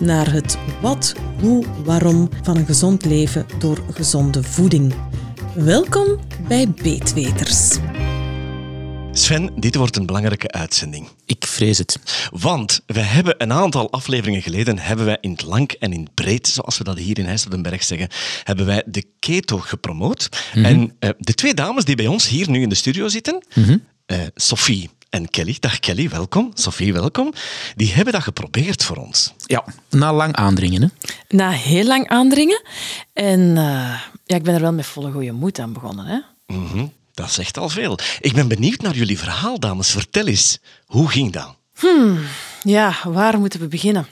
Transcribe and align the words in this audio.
naar 0.00 0.32
het 0.32 0.58
wat, 0.80 1.14
hoe, 1.40 1.64
waarom 1.84 2.28
van 2.42 2.56
een 2.56 2.66
gezond 2.66 3.04
leven 3.04 3.46
door 3.58 3.82
gezonde 3.92 4.42
voeding. 4.42 4.94
Welkom 5.54 6.18
bij 6.48 6.68
Beetweters. 6.82 7.78
Sven, 9.12 9.50
dit 9.56 9.74
wordt 9.74 9.96
een 9.96 10.06
belangrijke 10.06 10.50
uitzending. 10.50 11.08
Ik 11.26 11.46
vrees 11.46 11.78
het. 11.78 11.98
Want 12.30 12.80
we 12.86 13.00
hebben 13.00 13.34
een 13.38 13.52
aantal 13.52 13.90
afleveringen 13.90 14.42
geleden, 14.42 14.78
hebben 14.78 15.06
wij 15.06 15.18
in 15.20 15.30
het 15.30 15.42
lang 15.42 15.72
en 15.72 15.92
in 15.92 16.00
het 16.00 16.14
breed, 16.14 16.48
zoals 16.48 16.78
we 16.78 16.84
dat 16.84 16.98
hier 16.98 17.18
in 17.18 17.26
IJs 17.26 17.44
op 17.44 17.50
den 17.50 17.62
Berg 17.62 17.82
zeggen, 17.84 18.08
hebben 18.42 18.66
wij 18.66 18.82
de 18.86 19.04
keto 19.18 19.58
gepromoot. 19.58 20.28
En 20.52 20.92
eh, 20.98 21.10
de 21.18 21.34
twee 21.34 21.54
dames 21.54 21.84
die 21.84 21.96
bij 21.96 22.06
ons 22.06 22.28
hier 22.28 22.50
nu 22.50 22.62
in 22.62 22.68
de 22.68 22.74
studio 22.74 23.08
zitten, 23.08 23.44
eh, 24.06 24.18
Sophie 24.34 24.90
en 25.10 25.30
Kelly, 25.30 25.56
dag 25.60 25.78
Kelly, 25.78 26.08
welkom. 26.08 26.50
Sophie, 26.54 26.92
welkom. 26.92 27.32
Die 27.76 27.92
hebben 27.92 28.12
dat 28.12 28.22
geprobeerd 28.22 28.84
voor 28.84 28.96
ons. 28.96 29.32
Ja, 29.46 29.64
na 29.90 30.12
lang 30.12 30.34
aandringen. 30.34 30.82
Hè? 30.82 30.88
Na 31.36 31.50
heel 31.50 31.84
lang 31.84 32.08
aandringen. 32.08 32.62
En 33.12 33.56
eh, 33.56 34.00
ja, 34.24 34.36
ik 34.36 34.42
ben 34.42 34.54
er 34.54 34.60
wel 34.60 34.72
met 34.72 34.86
volle 34.86 35.10
goede 35.12 35.32
moed 35.32 35.58
aan 35.58 35.72
begonnen. 35.72 36.06
Hè? 36.06 36.18
Mhm, 36.54 36.86
Dat 37.14 37.30
zegt 37.32 37.58
al 37.58 37.68
veel. 37.68 37.98
Ik 38.20 38.32
ben 38.32 38.48
benieuwd 38.48 38.80
naar 38.80 38.94
jullie 38.94 39.18
verhaal, 39.18 39.58
dames. 39.60 39.90
Vertel 39.90 40.26
eens, 40.26 40.58
hoe 40.86 41.08
ging 41.08 41.32
dat? 41.32 41.54
Ja, 42.62 42.94
waar 43.04 43.38
moeten 43.38 43.60
we 43.60 43.66
beginnen? 43.68 44.06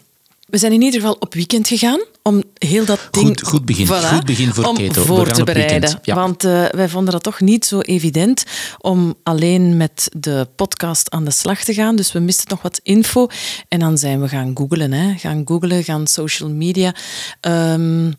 We 0.46 0.58
zijn 0.58 0.72
in 0.72 0.82
ieder 0.82 1.00
geval 1.00 1.16
op 1.18 1.34
weekend 1.34 1.68
gegaan 1.68 2.00
om 2.22 2.42
heel 2.54 2.84
dat 2.84 3.08
ding... 3.10 3.26
Goed- 3.26 3.42
goed 3.42 3.64
begin. 3.64 3.86
Voilà, 3.86 3.90
Goed 4.14 4.24
begin 4.24 4.52
voor 4.54 4.64
om 4.64 4.76
keto. 4.76 5.02
Voor 5.04 5.30
te 5.30 5.44
bereiden. 5.44 5.98
Ja. 6.02 6.14
Want 6.14 6.44
eh, 6.44 6.64
wij 6.64 6.88
vonden 6.88 7.12
dat 7.12 7.22
toch 7.22 7.40
niet 7.40 7.64
zo 7.64 7.80
evident 7.80 8.44
om 8.78 9.14
alleen 9.22 9.76
met 9.76 10.08
de 10.16 10.48
podcast 10.56 11.10
aan 11.10 11.24
de 11.24 11.30
slag 11.30 11.64
te 11.64 11.74
gaan. 11.74 11.96
Dus 11.96 12.12
we 12.12 12.18
misten 12.18 12.46
nog 12.48 12.62
wat 12.62 12.80
info. 12.82 13.26
En 13.68 13.78
dan 13.78 13.98
zijn 13.98 14.20
we 14.20 14.28
gaan 14.28 14.50
googlen. 14.56 14.92
Hè. 14.92 15.14
Gaan 15.16 15.42
googlen, 15.44 15.84
gaan 15.84 16.06
social 16.06 16.50
media. 16.50 16.94
ehm, 17.40 18.12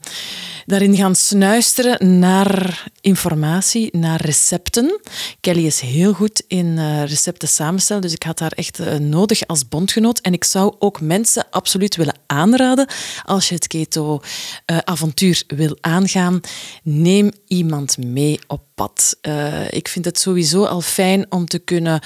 daarin 0.66 0.96
gaan 0.96 1.16
snuisteren 1.16 2.20
naar 2.20 2.84
informatie, 3.02 3.98
naar 3.98 4.22
recepten. 4.22 5.00
Kelly 5.40 5.66
is 5.66 5.80
heel 5.80 6.14
goed 6.14 6.44
in 6.48 6.78
eh, 6.78 7.04
recepten 7.04 7.48
samenstellen, 7.48 8.02
dus 8.02 8.14
ik 8.14 8.24
had 8.24 8.40
haar 8.40 8.52
echt 8.52 8.80
eh, 8.80 8.96
nodig 8.96 9.48
als 9.48 9.68
bondgenoot. 9.68 10.20
En 10.20 10.34
ik 10.34 10.44
zou 10.44 10.76
ook 10.80 11.02
mensen 11.02 11.46
absoluut 11.50 11.96
willen 11.96 12.16
aanraden, 12.26 12.88
als 13.24 13.50
je 13.50 13.56
het 13.56 13.68
keto-avontuur 13.68 15.44
wil 15.48 15.78
aangaan, 15.82 16.40
neem 16.84 17.32
iemand 17.48 17.98
mee 17.98 18.40
op 18.48 18.62
pad. 18.78 19.18
Eh, 19.22 19.72
ik 19.72 19.88
vind 19.88 20.06
het 20.06 20.20
sowieso 20.20 20.66
al 20.66 20.82
fijn 20.82 21.26
om 21.30 21.46
te 21.46 21.60
kunnen 21.60 22.02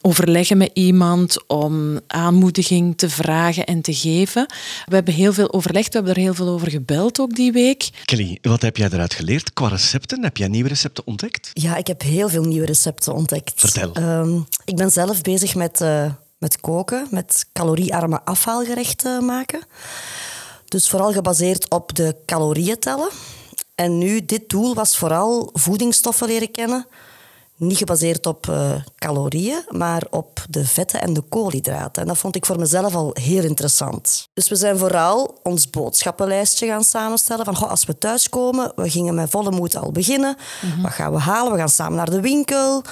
overleggen 0.00 0.56
met 0.56 0.70
iemand, 0.72 1.46
om 1.46 2.00
aanmoediging 2.06 2.98
te 2.98 3.08
vragen 3.08 3.66
en 3.66 3.80
te 3.80 3.94
geven. 3.94 4.46
We 4.86 4.94
hebben 4.94 5.14
heel 5.14 5.32
veel 5.32 5.52
overlegd, 5.52 5.86
we 5.86 5.94
hebben 5.94 6.14
er 6.14 6.20
heel 6.20 6.34
veel 6.34 6.48
over 6.48 6.70
gebeld 6.70 7.20
ook 7.20 7.34
die 7.34 7.52
week. 7.52 7.88
Kelly, 8.04 8.38
wat 8.42 8.62
heb 8.62 8.76
jij 8.76 8.88
eruit 8.92 9.14
geleerd 9.14 9.52
qua 9.52 9.68
recepten? 9.68 10.22
Heb 10.22 10.36
jij 10.36 10.48
nieuwe 10.48 10.68
recepten 10.68 11.06
ontdekt? 11.06 11.50
Ja, 11.52 11.76
ik 11.76 11.86
heb 11.86 12.02
heel 12.02 12.28
veel 12.28 12.44
nieuwe 12.44 12.66
recepten 12.66 13.14
ontdekt. 13.14 13.52
Vertel. 13.56 13.92
Ehm, 13.92 14.40
ik 14.64 14.76
ben 14.76 14.90
zelf 14.90 15.20
bezig 15.22 15.54
met, 15.54 15.80
eh, 15.80 16.10
met 16.38 16.60
koken, 16.60 17.06
met 17.10 17.46
caloriearme 17.52 18.24
afhaalgerechten 18.24 19.24
maken. 19.24 19.62
Dus 20.64 20.88
vooral 20.88 21.12
gebaseerd 21.12 21.70
op 21.70 21.94
de 21.94 22.16
calorieën 22.26 22.78
tellen. 22.78 23.08
En 23.74 23.98
nu, 23.98 24.24
dit 24.24 24.48
doel 24.48 24.74
was 24.74 24.96
vooral 24.96 25.50
voedingsstoffen 25.52 26.26
leren 26.26 26.50
kennen. 26.50 26.86
Niet 27.56 27.76
gebaseerd 27.76 28.26
op 28.26 28.48
eh, 28.48 28.72
calorieën, 28.98 29.62
maar 29.68 30.02
op 30.10 30.44
de 30.48 30.66
vetten 30.66 31.00
en 31.00 31.12
de 31.12 31.20
koolhydraten. 31.20 32.02
En 32.02 32.08
dat 32.08 32.18
vond 32.18 32.36
ik 32.36 32.46
voor 32.46 32.58
mezelf 32.58 32.94
al 32.94 33.10
heel 33.20 33.44
interessant. 33.44 34.28
Dus 34.32 34.48
we 34.48 34.56
zijn 34.56 34.78
vooral 34.78 35.38
ons 35.42 35.70
boodschappenlijstje 35.70 36.66
gaan 36.66 36.84
samenstellen. 36.84 37.44
Van, 37.44 37.56
goh, 37.56 37.70
als 37.70 37.84
we 37.84 37.98
thuiskomen, 37.98 38.72
we 38.76 38.90
gingen 38.90 39.14
met 39.14 39.30
volle 39.30 39.50
moed 39.50 39.76
al 39.76 39.92
beginnen. 39.92 40.36
Wat 40.82 40.92
gaan 40.92 41.12
we 41.12 41.18
halen? 41.18 41.52
We 41.52 41.58
gaan 41.58 41.68
samen 41.68 41.96
naar 41.96 42.10
de 42.10 42.20
winkel. 42.20 42.82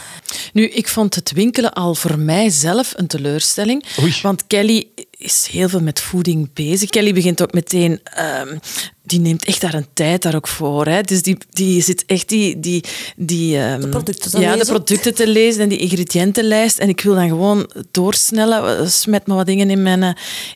Nu, 0.53 0.69
ik 0.69 0.89
vond 0.89 1.15
het 1.15 1.33
winkelen 1.33 1.73
al 1.73 1.95
voor 1.95 2.19
mijzelf 2.19 2.93
een 2.97 3.07
teleurstelling. 3.07 3.85
Oei. 4.03 4.15
Want 4.23 4.47
Kelly 4.47 4.87
is 5.19 5.49
heel 5.51 5.69
veel 5.69 5.81
met 5.81 6.01
voeding 6.01 6.53
bezig. 6.53 6.89
Kelly 6.91 7.13
begint 7.13 7.43
ook 7.43 7.53
meteen... 7.53 8.01
ehm, 8.05 8.57
die 9.03 9.21
neemt 9.21 9.45
echt 9.45 9.61
daar 9.61 9.75
een 9.75 9.87
tijd 9.95 10.23
daar 10.23 10.35
ook 10.35 10.49
voor. 10.49 10.87
Hè. 10.87 11.01
Dus 11.03 11.23
die, 11.23 11.37
die 11.51 11.83
zit 11.83 12.05
echt 12.07 12.29
die... 12.29 12.61
die, 12.61 12.85
die 13.17 13.59
ehm, 13.59 13.91
producten 13.91 14.31
te 14.31 14.41
ja, 14.41 14.51
de 14.51 14.57
lezen. 14.59 14.75
producten 14.75 15.15
te 15.15 15.27
lezen 15.27 15.63
en 15.63 15.69
die 15.69 15.79
ingrediëntenlijst. 15.79 16.79
En 16.79 16.89
ik 16.89 17.01
wil 17.01 17.15
dan 17.15 17.29
gewoon 17.29 17.71
doorsnellen. 17.91 18.79
eh, 18.79 18.87
Smet 18.89 19.27
me 19.27 19.35
wat 19.35 19.47
dingen 19.47 19.71
in 19.71 19.83
mijn, 19.83 20.03
eh, 20.03 20.11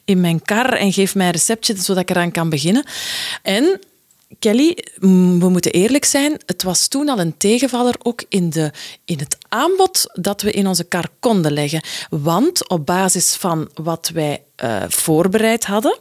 in 0.05 0.21
mijn 0.21 0.43
kar 0.43 0.73
en 0.73 0.93
geef 0.93 1.15
mij 1.15 1.27
een 1.27 1.33
receptje, 1.33 1.77
zodat 1.77 2.03
ik 2.03 2.11
eraan 2.11 2.31
kan 2.33 2.49
beginnen. 2.49 2.85
En 3.43 3.81
Kelly, 4.39 4.85
mm, 5.01 5.41
we 5.41 5.49
moeten 5.49 5.73
eerlijk 5.73 6.05
zijn, 6.05 6.41
het 6.47 6.63
was 6.63 6.89
toen 6.89 7.09
al 7.09 7.19
een 7.19 7.37
tegenvaller 7.37 7.95
ook 8.03 8.25
in, 8.29 8.51
de, 8.51 8.73
in 9.05 9.19
het 9.19 9.37
aanbod 9.49 10.11
dat 10.13 10.43
we 10.43 10.51
in 10.51 10.67
onze 10.67 10.85
kar 10.85 11.09
konden 11.21 11.53
leggen. 11.53 11.83
Want 12.11 12.69
op 12.69 12.87
basis 12.87 13.35
van 13.35 13.69
wat 13.75 14.11
wij 14.15 14.43
eh, 14.57 14.83
voorbereid 14.89 15.65
hadden, 15.65 15.99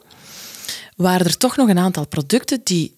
waren 0.95 1.25
er 1.25 1.37
toch 1.37 1.55
nog 1.57 1.69
een 1.69 1.77
aantal 1.79 2.07
producten 2.07 2.61
die 2.63 2.95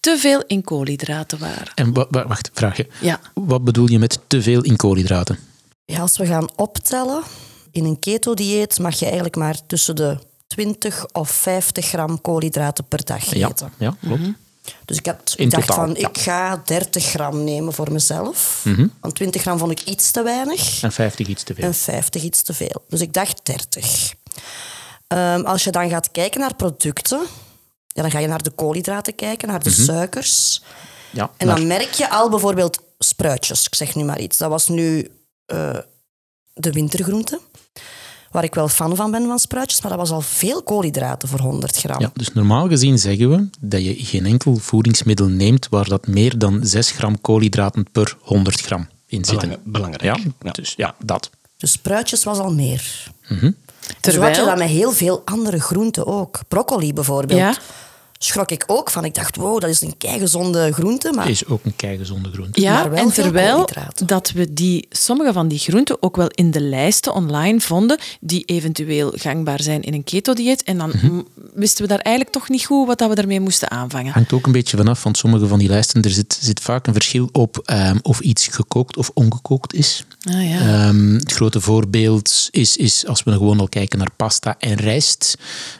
te 0.00 0.16
veel 0.18 0.42
in 0.46 0.62
koolhydraten 0.64 1.38
waren. 1.38 1.72
En 1.74 1.92
wa- 1.92 2.06
wa- 2.10 2.26
wacht, 2.26 2.50
vraagje. 2.52 2.86
Ja. 3.00 3.20
Wat 3.34 3.64
bedoel 3.64 3.90
je 3.90 3.98
met 3.98 4.18
te 4.26 4.42
veel 4.42 4.62
in 4.62 4.76
koolhydraten? 4.76 5.38
Ja, 5.84 6.00
als 6.00 6.16
we 6.16 6.26
gaan 6.26 6.48
optellen, 6.56 7.22
in 7.70 7.84
een 7.84 7.98
keto-dieet 7.98 8.78
mag 8.78 8.94
je 8.98 9.04
eigenlijk 9.04 9.36
maar 9.36 9.66
tussen 9.66 9.96
de 9.96 10.18
20 10.46 11.06
of 11.12 11.30
50 11.30 11.86
gram 11.86 12.20
koolhydraten 12.20 12.84
per 12.88 13.04
dag 13.04 13.34
Ja, 13.34 13.48
eten. 13.48 13.72
ja 13.78 13.96
klopt. 14.00 14.22
Dus 14.84 14.96
ik, 14.96 15.06
had, 15.06 15.34
ik 15.36 15.50
dacht 15.50 15.66
totaal, 15.66 15.86
van, 15.86 15.94
ja. 15.94 16.08
ik 16.08 16.18
ga 16.18 16.62
30 16.64 17.04
gram 17.04 17.44
nemen 17.44 17.72
voor 17.72 17.92
mezelf. 17.92 18.60
Mhm. 18.64 18.86
Want 19.00 19.14
20 19.14 19.40
gram 19.40 19.58
vond 19.58 19.70
ik 19.70 19.80
iets 19.80 20.10
te 20.10 20.22
weinig 20.22 20.82
En 20.82 20.92
50 20.92 21.26
iets 21.26 21.42
te 21.42 21.54
veel. 21.54 21.64
en 21.64 21.74
50 21.74 22.22
iets 22.22 22.42
te 22.42 22.54
veel. 22.54 22.84
Dus 22.88 23.00
ik 23.00 23.12
dacht 23.12 23.40
30. 23.42 24.14
Ehm, 25.06 25.40
als 25.44 25.64
je 25.64 25.70
dan 25.70 25.88
gaat 25.88 26.10
kijken 26.10 26.40
naar 26.40 26.54
producten, 26.54 27.20
ja, 27.86 28.02
dan 28.02 28.10
ga 28.10 28.18
je 28.18 28.26
naar 28.26 28.42
de 28.42 28.50
koolhydraten 28.50 29.14
kijken, 29.14 29.48
naar 29.48 29.62
de 29.62 29.70
suikers. 29.70 30.62
Ja, 31.10 31.30
En 31.36 31.46
dan 31.46 31.66
merk 31.66 31.92
je 31.92 32.10
al 32.10 32.30
bijvoorbeeld 32.30 32.78
spruitjes, 32.98 33.66
ik 33.66 33.74
zeg 33.74 33.94
nu 33.94 34.04
maar 34.04 34.20
iets. 34.20 34.38
Dat 34.38 34.50
was 34.50 34.68
nu 34.68 35.10
eh, 35.46 35.78
de 36.52 36.72
wintergroente, 36.72 37.40
waar 38.30 38.44
ik 38.44 38.54
wel 38.54 38.68
fan 38.68 38.96
van 38.96 39.10
ben 39.10 39.26
van 39.26 39.38
spruitjes, 39.38 39.80
maar 39.80 39.90
dat 39.90 40.00
was 40.00 40.10
al 40.10 40.20
veel 40.20 40.62
koolhydraten 40.62 41.28
voor 41.28 41.40
100 41.40 41.76
gram. 41.76 42.00
Ja, 42.00 42.10
dus 42.14 42.32
normaal 42.32 42.68
gezien 42.68 42.98
zeggen 42.98 43.30
we 43.30 43.48
dat 43.60 43.84
je 43.84 43.94
geen 43.98 44.26
enkel 44.26 44.56
voedingsmiddel 44.56 45.26
neemt 45.26 45.66
waar 45.70 45.88
dat 45.88 46.06
meer 46.06 46.38
dan 46.38 46.58
6 46.62 46.90
gram 46.90 47.20
koolhydraten 47.20 47.86
per 47.92 48.16
100 48.20 48.60
gram 48.60 48.88
in 49.06 49.24
zitten. 49.24 49.48
Belang- 49.48 49.62
belangrijk. 49.64 50.16
Ja, 50.16 50.32
Ja. 50.42 50.50
dus 50.50 50.74
ja, 50.76 50.94
dat. 51.04 51.30
Dus 51.56 51.70
spruitjes 51.72 52.24
was 52.24 52.38
al 52.38 52.52
meer. 52.54 52.80
Zo 53.28 53.34
had 53.34 53.40
je 53.42 54.00
Terwijl- 54.00 54.44
dat 54.46 54.58
met 54.58 54.68
heel 54.68 54.92
veel 54.92 55.22
andere 55.24 55.60
groenten 55.60 56.06
ook. 56.06 56.40
Broccoli 56.48 56.92
bijvoorbeeld. 56.92 57.38
Ja. 57.40 57.54
Schrok 58.18 58.50
ik 58.50 58.64
ook 58.66 58.90
van. 58.90 59.04
Ik 59.04 59.14
dacht, 59.14 59.36
wow, 59.36 59.60
dat 59.60 59.70
is 59.70 59.80
een 59.80 59.94
keigezonde 59.98 60.72
groente, 60.72 61.12
maar 61.12 61.28
Is 61.28 61.46
ook 61.46 61.64
een 61.64 61.76
keigezonde 61.76 62.30
groente. 62.32 62.60
Ja, 62.60 62.72
Maar 62.72 62.90
wel 62.90 62.98
en 62.98 63.12
terwijl 63.12 63.68
dat 64.04 64.30
we 64.30 64.52
die, 64.52 64.86
sommige 64.90 65.32
van 65.32 65.48
die 65.48 65.58
groenten 65.58 66.02
ook 66.02 66.16
wel 66.16 66.28
in 66.28 66.50
de 66.50 66.60
lijsten 66.60 67.14
online 67.14 67.60
vonden, 67.60 67.98
die 68.20 68.44
eventueel 68.44 69.12
gangbaar 69.16 69.62
zijn 69.62 69.82
in 69.82 69.94
een 69.94 70.04
keto-dieet. 70.04 70.62
En 70.62 70.78
dan 70.78 70.88
Mhm. 70.96 71.20
wisten 71.54 71.82
we 71.82 71.88
daar 71.88 71.98
eigenlijk 71.98 72.36
toch 72.36 72.48
niet 72.48 72.64
goed 72.64 72.86
wat 72.86 72.98
dat 72.98 73.08
we 73.08 73.14
daarmee 73.14 73.40
moesten 73.40 73.70
aanvangen. 73.70 74.12
Hangt 74.12 74.32
ook 74.32 74.46
een 74.46 74.52
beetje 74.52 74.76
vanaf 74.76 75.00
van 75.00 75.14
sommige 75.14 75.46
van 75.46 75.58
die 75.58 75.68
lijsten. 75.68 76.02
Er 76.02 76.10
zit, 76.10 76.38
zit 76.40 76.60
vaak 76.60 76.86
een 76.86 76.92
verschil 76.92 77.28
op 77.32 77.58
ehm, 77.64 77.98
of 78.02 78.20
iets 78.20 78.46
gekookt 78.46 78.96
of 78.96 79.10
ongekookt 79.14 79.74
is. 79.74 80.04
Ah, 80.34 80.48
ja. 80.48 80.58
Ehm, 80.58 81.14
het 81.14 81.32
grote 81.32 81.60
voorbeeld 81.60 82.48
is, 82.50 82.76
is, 82.76 83.06
als 83.06 83.22
we 83.22 83.32
gewoon 83.32 83.60
al 83.60 83.68
kijken 83.68 83.98
naar 83.98 84.10
pasta 84.16 84.56
en 84.58 84.74
rijst, 84.74 85.36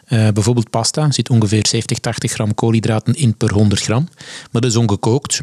Uh, 0.09 0.29
bijvoorbeeld 0.29 0.71
pasta 0.71 1.11
zit 1.11 1.31
ongeveer 1.31 1.67
70, 1.67 1.99
80 1.99 2.33
gram 2.33 2.55
koolhydraten 2.55 3.15
in 3.15 3.37
per 3.37 3.53
100 3.53 3.81
gram. 3.81 4.09
Maar 4.51 4.63
dat 4.63 4.71
is 4.71 4.77
ongekookt. 4.77 5.41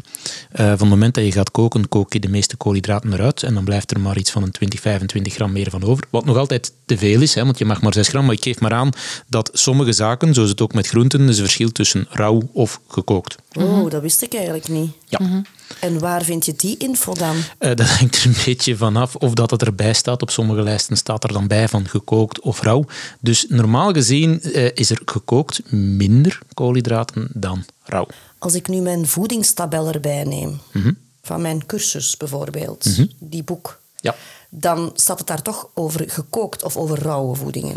van 0.52 0.66
het 0.66 0.88
moment 0.88 1.14
dat 1.14 1.24
je 1.24 1.32
gaat 1.32 1.50
koken, 1.50 1.88
kook 1.88 2.12
je 2.12 2.20
de 2.20 2.28
meeste 2.28 2.56
koolhydraten 2.56 3.12
eruit. 3.12 3.42
En 3.42 3.54
dan 3.54 3.64
blijft 3.64 3.90
er 3.90 4.00
maar 4.00 4.18
iets 4.18 4.30
van 4.30 4.42
een 4.42 4.50
20, 4.50 4.80
25 4.80 5.34
gram 5.34 5.52
meer 5.52 5.70
van 5.70 5.82
over. 5.82 6.04
Wat 6.10 6.24
nog 6.24 6.36
altijd 6.36 6.72
te 6.84 6.98
veel 6.98 7.20
is, 7.20 7.34
hè, 7.34 7.44
want 7.44 7.58
je 7.58 7.64
mag 7.64 7.82
maar 7.82 7.92
6 7.92 8.08
gram. 8.08 8.24
Maar 8.24 8.34
ik 8.34 8.42
geef 8.42 8.60
maar 8.60 8.72
aan 8.72 8.90
dat 9.28 9.50
sommige 9.52 9.92
zaken, 9.92 10.34
zoals 10.34 10.50
het 10.50 10.60
ook 10.60 10.74
met 10.74 10.86
groenten, 10.86 11.28
is 11.28 11.36
een 11.38 11.44
verschil 11.44 11.72
tussen 11.72 12.06
rauw 12.10 12.42
of 12.52 12.80
gekookt. 12.88 13.36
Oh, 13.52 13.90
dat 13.90 14.02
wist 14.02 14.22
ik 14.22 14.34
eigenlijk 14.34 14.68
niet. 14.68 14.90
Ja. 15.08 15.18
Mhm. 15.22 15.40
En 15.80 15.98
waar 15.98 16.22
vind 16.22 16.46
je 16.46 16.54
die 16.56 16.76
info 16.76 17.12
dan? 17.14 17.36
Uh, 17.36 17.42
dat 17.58 17.80
hangt 17.88 18.14
er 18.16 18.26
een 18.26 18.36
beetje 18.44 18.76
vanaf 18.76 19.14
of 19.16 19.32
dat 19.32 19.50
het 19.50 19.62
erbij 19.62 19.92
staat. 19.92 20.22
Op 20.22 20.30
sommige 20.30 20.62
lijsten 20.62 20.96
staat 20.96 21.24
er 21.24 21.32
dan 21.32 21.46
bij 21.46 21.68
van 21.68 21.88
gekookt 21.88 22.40
of 22.40 22.60
rauw. 22.62 22.84
Dus 23.20 23.46
normaal 23.48 23.92
gezien 23.92 24.40
uh, 24.42 24.70
is 24.74 24.90
er 24.90 25.00
gekookt 25.04 25.70
minder 25.72 26.38
koolhydraten 26.54 27.28
dan 27.32 27.64
rauw. 27.82 28.06
Als 28.38 28.54
ik 28.54 28.68
nu 28.68 28.80
mijn 28.80 29.06
voedingstabel 29.06 29.88
erbij 29.88 30.24
neem, 30.24 30.60
Mhm. 30.72 30.92
van 31.22 31.42
mijn 31.42 31.66
cursus 31.66 32.16
bijvoorbeeld, 32.16 32.84
Mhm. 32.84 33.06
die 33.18 33.42
boek, 33.42 33.80
Ja. 33.96 34.14
dan 34.48 34.90
staat 34.94 35.18
het 35.18 35.26
daar 35.26 35.42
toch 35.42 35.68
over 35.74 36.04
gekookt 36.10 36.62
of 36.62 36.76
over 36.76 36.98
rauwe 37.02 37.36
voedingen. 37.36 37.76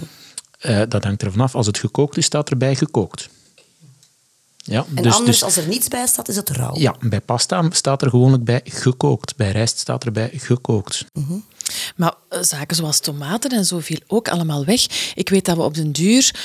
Uh, 0.66 0.82
dat 0.90 1.04
hangt 1.04 1.22
er 1.22 1.32
vanaf. 1.32 1.56
Als 1.56 1.66
het 1.66 1.78
gekookt 1.78 2.18
is, 2.18 2.26
staat 2.26 2.50
erbij 2.50 2.76
gekookt. 2.76 3.30
Ja, 4.68 4.86
En 4.96 5.04
dus, 5.04 5.14
anders, 5.14 5.40
dus, 5.40 5.44
als 5.44 5.58
er 5.58 5.68
niets 5.68 5.88
bij 5.88 6.08
staat, 6.08 6.28
is 6.28 6.36
het 6.36 6.50
rauw. 6.50 6.78
ja, 6.78 6.96
bij 7.00 7.22
pasta 7.22 7.66
staat 7.70 8.02
er 8.02 8.10
gewoonlijk 8.10 8.44
bij 8.44 8.62
gekookt. 8.64 9.36
Bij 9.36 9.52
rijst 9.52 9.80
staat 9.80 10.06
erbij 10.06 10.30
gekookt. 10.34 11.06
Maar 11.96 12.14
eh, 12.30 12.40
zaken 12.42 12.76
zoals 12.76 13.00
tomaten 13.00 13.52
en 13.52 13.66
zo 13.66 13.80
viel 13.80 14.00
ook 14.08 14.30
allemaal 14.30 14.66
weg. 14.66 15.14
Ik 15.16 15.30
weet 15.30 15.46
dat 15.46 15.56
we 15.56 15.64
op 15.64 15.74
den 15.74 15.92
duur 15.92 16.36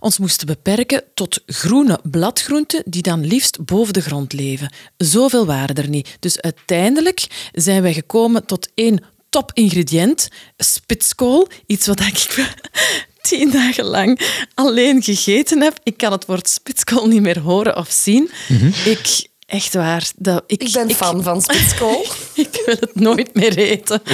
ons 0.00 0.18
moesten 0.18 0.46
beperken 0.46 1.02
tot 1.14 1.42
groene 1.46 2.00
bladgroenten 2.02 2.82
die 2.86 3.02
dan 3.02 3.26
liefst 3.26 3.64
boven 3.64 3.92
de 3.92 4.00
grond 4.00 4.32
leven. 4.32 4.72
Zoveel 4.96 5.46
waren 5.46 5.76
er 5.76 5.88
niet. 5.88 6.16
Dus 6.20 6.40
uiteindelijk 6.40 7.48
zijn 7.52 7.82
wij 7.82 7.92
gekomen 7.92 8.46
tot 8.46 8.68
één 8.74 9.04
top-ingrediënt, 9.28 10.28
spitskool. 10.56 11.48
Iets 11.66 11.86
wat 11.86 12.00
ik 12.00 12.48
tien 13.30 13.50
dagen 13.50 13.84
lang 13.84 14.20
alleen 14.54 15.02
gegeten 15.02 15.60
heb. 15.60 15.78
Ik 15.82 15.96
kan 15.96 16.12
het 16.12 16.26
woord 16.26 16.48
spitskool 16.48 17.06
niet 17.06 17.22
meer 17.22 17.38
horen 17.38 17.76
of 17.76 17.90
zien. 17.90 18.30
Ik... 18.84 19.28
Echt 19.50 19.74
waar. 19.74 20.10
Dat, 20.16 20.44
ik, 20.46 20.62
Ik 20.62 20.72
ben 20.72 20.90
fan 20.90 21.22
van 21.22 21.42
spitskool. 21.42 22.06
ik 22.34 22.62
wil 22.66 22.76
het 22.80 22.94
nooit 22.94 23.34
meer 23.34 23.58
eten. 23.58 24.02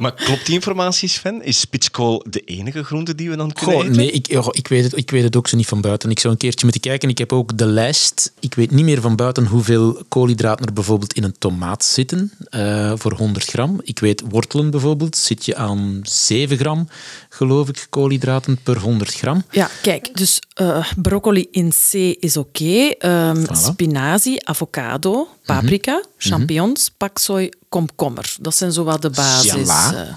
Maar 0.00 0.14
klopt 0.14 0.46
die 0.46 0.54
informatie, 0.54 1.08
Sven? 1.08 1.42
Is 1.42 1.60
spitskool 1.60 2.24
de 2.30 2.40
enige 2.40 2.84
groente 2.84 3.14
die 3.14 3.30
we 3.30 3.36
dan 3.36 3.52
kunnen 3.52 3.74
Goh, 3.74 3.84
eten? 3.84 3.96
nee, 3.96 4.10
ik, 4.10 4.36
oh, 4.38 4.48
ik, 4.50 4.68
weet 4.68 4.84
het, 4.84 4.96
ik 4.96 5.10
weet 5.10 5.22
het 5.22 5.36
ook 5.36 5.48
zo 5.48 5.56
niet 5.56 5.66
van 5.66 5.80
buiten. 5.80 6.10
Ik 6.10 6.18
zou 6.18 6.32
een 6.32 6.38
keertje 6.38 6.64
moeten 6.64 6.82
kijken. 6.82 7.08
Ik 7.08 7.18
heb 7.18 7.32
ook 7.32 7.58
de 7.58 7.66
lijst. 7.66 8.32
Ik 8.40 8.54
weet 8.54 8.70
niet 8.70 8.84
meer 8.84 9.00
van 9.00 9.16
buiten 9.16 9.46
hoeveel 9.46 10.02
koolhydraten 10.08 10.66
er 10.66 10.72
bijvoorbeeld 10.72 11.12
in 11.12 11.24
een 11.24 11.38
tomaat 11.38 11.84
zitten 11.84 12.32
eh, 12.50 12.92
voor 12.96 13.12
100 13.12 13.44
gram. 13.44 13.80
Ik 13.82 13.98
weet 13.98 14.22
wortelen 14.28 14.70
bijvoorbeeld, 14.70 15.16
zit 15.16 15.44
je 15.44 15.56
aan 15.56 16.00
7 16.02 16.58
gram, 16.58 16.88
geloof 17.28 17.68
ik, 17.68 17.86
koolhydraten 17.90 18.58
per 18.62 18.78
100 18.78 19.14
gram. 19.14 19.44
Ja, 19.50 19.70
kijk, 19.82 20.16
dus 20.16 20.40
eh, 20.54 20.86
broccoli 20.96 21.48
in 21.50 21.72
C 21.90 21.92
is 22.20 22.36
oké. 22.36 22.88
Ehm, 22.98 23.44
Spinazie, 23.52 24.11
avocado, 24.44 25.28
paprika, 25.46 26.02
champignons, 26.16 26.90
paksoi, 26.96 27.48
komkommer. 27.68 28.36
Dat 28.40 28.54
zijn 28.56 28.72
zowat 28.72 29.02
de 29.02 29.10
basis. 29.10 29.50
Sla. 29.50 29.94
eh, 30.06 30.14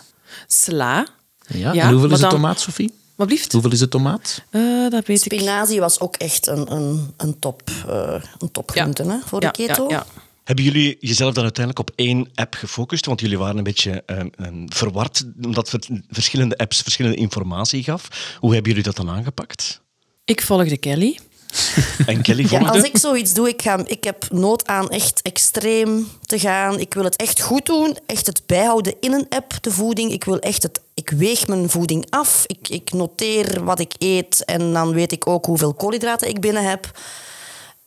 sla. 0.47 1.07
Ja, 1.47 1.73
Ja, 1.73 1.83
en 1.83 1.89
hoeveel 1.89 1.99
maar 1.99 2.09
is 2.11 2.15
de 2.15 2.21
dan- 2.21 2.29
tomaat, 2.29 2.59
Sophie? 2.59 2.93
Wat 3.15 3.27
blieft? 3.27 3.51
Hoeveel 3.51 3.71
is 3.71 3.79
de 3.79 3.87
tomaat? 3.87 4.41
Eh, 4.49 4.61
dat 4.89 5.05
weet 5.07 5.25
ik. 5.25 5.33
Spinazie 5.33 5.79
was 5.79 5.99
ook 5.99 6.15
echt 6.15 6.47
een, 6.47 6.71
een, 6.71 7.13
een, 7.17 7.39
top, 7.39 7.61
eh 7.87 8.23
een 8.39 8.51
topgroente 8.51 9.03
hè, 9.03 9.17
voor 9.25 9.39
de 9.39 9.51
keto. 9.51 9.83
Ja, 9.89 9.95
ja. 9.95 10.05
Hebben 10.43 10.65
jullie 10.65 10.97
jezelf 10.99 11.33
dan 11.33 11.43
uiteindelijk 11.43 11.89
op 11.89 11.95
één 11.95 12.29
app 12.35 12.53
gefocust? 12.53 13.05
Want 13.05 13.19
jullie 13.21 13.37
waren 13.37 13.57
een 13.57 13.63
beetje 13.63 14.03
ehm, 14.05 14.27
ehm, 14.37 14.65
verward, 14.67 15.25
omdat 15.43 15.77
verschillende 16.09 16.57
apps 16.57 16.81
verschillende 16.81 17.17
informatie 17.17 17.83
gaf. 17.83 18.35
Hoe 18.39 18.53
hebben 18.53 18.69
jullie 18.71 18.85
dat 18.85 18.95
dan 18.95 19.09
aangepakt? 19.09 19.81
Ik 20.25 20.41
volgde 20.41 20.77
Kelly. 20.77 21.17
En 22.05 22.21
Kelly 22.21 22.45
Ja, 22.49 22.59
als 22.59 22.83
ik 22.83 22.97
zoiets 22.97 23.33
doe, 23.33 23.47
ik, 23.49 23.61
ga, 23.61 23.79
ik 23.85 24.03
heb 24.03 24.25
nood 24.31 24.67
aan 24.67 24.89
echt 24.89 25.21
extreem 25.21 26.07
te 26.25 26.39
gaan. 26.39 26.79
Ik 26.79 26.93
wil 26.93 27.03
het 27.03 27.15
echt 27.15 27.41
goed 27.41 27.65
doen. 27.65 27.97
Echt 28.05 28.25
het 28.25 28.41
bijhouden 28.45 28.93
in 28.99 29.13
een 29.13 29.25
app, 29.29 29.53
de 29.61 29.71
voeding. 29.71 30.11
Ik 30.11 30.23
wil 30.23 30.39
echt 30.39 30.63
het... 30.63 30.81
Ik 30.93 31.09
weeg 31.09 31.47
mijn 31.47 31.69
voeding 31.69 32.05
af. 32.09 32.43
Ik, 32.47 32.67
ik 32.69 32.93
noteer 32.93 33.63
wat 33.63 33.79
ik 33.79 33.93
eet. 33.97 34.45
En 34.45 34.73
dan 34.73 34.93
weet 34.93 35.11
ik 35.11 35.27
ook 35.27 35.45
hoeveel 35.45 35.73
koolhydraten 35.73 36.29
ik 36.29 36.39
binnen 36.41 36.63
heb. 36.69 36.91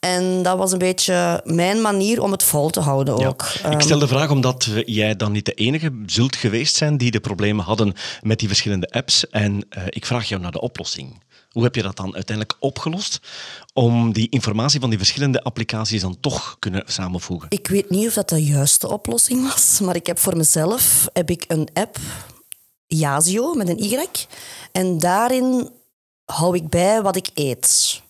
En 0.01 0.43
dat 0.43 0.59
was 0.59 0.73
een 0.73 0.79
beetje 0.79 1.41
mijn 1.45 1.81
manier 1.81 2.23
om 2.23 2.33
het 2.33 2.43
vol 2.43 2.71
te 2.71 2.81
houden 2.81 3.19
Ja. 3.19 3.27
ook. 3.27 3.43
Ik 3.43 3.61
Ehm, 3.63 3.81
stel 3.81 3.99
de 3.99 4.09
vraag 4.09 4.31
omdat 4.31 4.69
jij 4.85 5.17
dan 5.17 5.33
niet 5.33 5.45
de 5.45 5.53
enige 5.53 5.91
zult 6.07 6.37
geweest 6.37 6.77
zijn 6.77 6.97
die 6.97 7.11
de 7.11 7.21
problemen 7.21 7.65
hadden 7.65 7.95
met 8.23 8.39
die 8.39 8.49
verschillende 8.49 8.91
apps. 8.91 9.29
En 9.31 9.67
eh, 9.69 9.83
ik 9.89 10.07
vraag 10.07 10.29
jou 10.29 10.41
naar 10.41 10.53
de 10.53 10.61
oplossing. 10.61 11.23
Hoe 11.59 11.67
heb 11.67 11.77
je 11.77 11.83
dat 11.83 11.97
dan 11.97 12.15
uiteindelijk 12.15 12.57
opgelost 12.61 13.21
om 13.73 14.13
die 14.13 14.29
informatie 14.29 14.81
van 14.81 14.89
die 14.89 14.99
verschillende 14.99 15.43
applicaties 15.43 16.01
dan 16.01 16.21
toch 16.21 16.57
kunnen 16.59 16.83
samenvoegen? 16.87 17.49
Ik 17.51 17.67
weet 17.67 17.91
niet 17.91 18.07
of 18.07 18.15
dat 18.15 18.29
de 18.29 18.45
juiste 18.45 18.89
oplossing 18.89 19.43
was, 19.49 19.81
maar 19.81 19.97
ik 19.97 20.07
heb 20.07 20.19
voor 20.19 20.37
mezelf 20.37 21.09
heb 21.13 21.31
ik 21.31 21.45
een 21.49 21.69
app, 21.73 21.99
Yazio 22.87 23.55
met 23.55 23.69
een 23.69 23.83
Y. 23.83 24.07
En 24.73 24.99
daarin 24.99 25.71
hou 26.25 26.57
ik 26.57 26.69
bij 26.69 27.03
wat 27.03 27.17
ik 27.17 27.31
eet. 27.35 28.03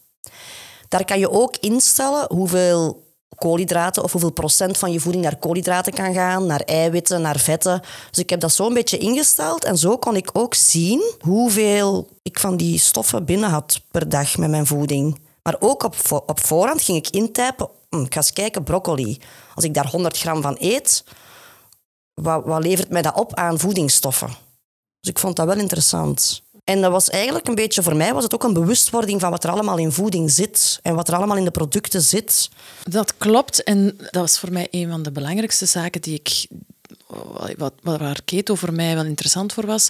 Daar 0.89 1.05
kan 1.05 1.19
je 1.19 1.31
ook 1.31 1.57
instellen 1.57 2.27
hoeveel 2.35 3.08
koolhydraten 3.39 4.03
of 4.03 4.13
hoeveel 4.13 4.33
procent 4.33 4.79
van 4.79 4.93
je 4.93 5.01
voeding 5.01 5.25
naar 5.25 5.37
koolhydraten 5.37 5.93
kan 5.93 6.15
gaan, 6.15 6.47
naar 6.47 6.61
eiwitten, 6.61 7.21
naar 7.21 7.39
vetten. 7.39 7.81
Dus 8.11 8.19
ik 8.19 8.31
heb 8.31 8.41
dat 8.41 8.53
zo 8.53 8.67
een 8.67 8.75
beetje 8.75 8.99
ingesteld 8.99 9.65
en 9.65 9.79
zo 9.79 9.97
kon 9.97 10.17
ik 10.17 10.31
ook 10.33 10.55
zien 10.55 11.13
hoeveel 11.21 12.09
ik 12.23 12.39
van 12.39 12.57
die 12.57 12.79
stoffen 12.79 13.25
binnen 13.25 13.51
had 13.51 13.81
per 13.91 14.09
dag 14.09 14.37
met 14.37 14.51
mijn 14.51 14.67
voeding. 14.67 15.19
Maar 15.43 15.57
ook 15.59 15.83
op, 15.83 15.95
op 16.27 16.41
voorhand 16.41 16.83
ging 16.83 16.99
ik 16.99 17.09
intypen, 17.09 17.69
hm, 17.89 18.03
ik 18.03 18.13
ga 18.15 18.21
eens 18.21 18.33
kijken, 18.33 18.65
broccoli. 18.65 19.19
Als 19.55 19.65
ik 19.65 19.75
daar 19.75 19.87
100 19.87 20.19
gram 20.19 20.43
van 20.43 20.57
eet, 20.59 21.05
wat, 22.15 22.45
wat 22.45 22.63
levert 22.63 22.91
mij 22.91 23.03
dat 23.03 23.15
op 23.15 23.35
aan 23.35 23.59
voedingsstoffen? 23.59 24.29
Dus 25.01 25.11
ik 25.11 25.19
vond 25.19 25.37
dat 25.37 25.47
wel 25.47 25.59
interessant. 25.59 26.43
En 26.69 26.81
dat 26.81 26.91
was 26.93 27.11
eigenlijk 27.11 27.49
een 27.49 27.55
beetje, 27.55 27.83
voor 27.83 27.97
mij 27.97 28.15
was 28.15 28.23
het 28.23 28.35
ook 28.35 28.45
een 28.45 28.53
bewustwording 28.53 29.21
van 29.21 29.31
wat 29.31 29.45
er 29.45 29.51
allemaal 29.51 29.79
in 29.79 29.93
voeding 29.93 30.31
zit 30.31 30.79
en 30.83 30.95
wat 30.95 31.09
er 31.09 31.15
allemaal 31.15 31.37
in 31.37 31.45
de 31.45 31.51
producten 31.51 32.03
zit. 32.03 32.49
Dat 32.83 33.17
klopt. 33.17 33.63
En 33.63 33.97
dat 33.97 34.15
was 34.15 34.39
voor 34.39 34.53
mij 34.53 34.69
een 34.71 34.91
van 34.91 35.03
de 35.03 35.13
belangrijkste 35.13 35.67
zaken 35.67 36.01
die 36.01 36.15
ik, 36.15 36.47
wat, 37.57 37.73
waar 37.83 38.23
keto 38.25 38.55
voor 38.55 38.73
mij 38.73 38.95
wel 38.95 39.05
interessant 39.05 39.53
voor 39.53 39.67
was, 39.67 39.89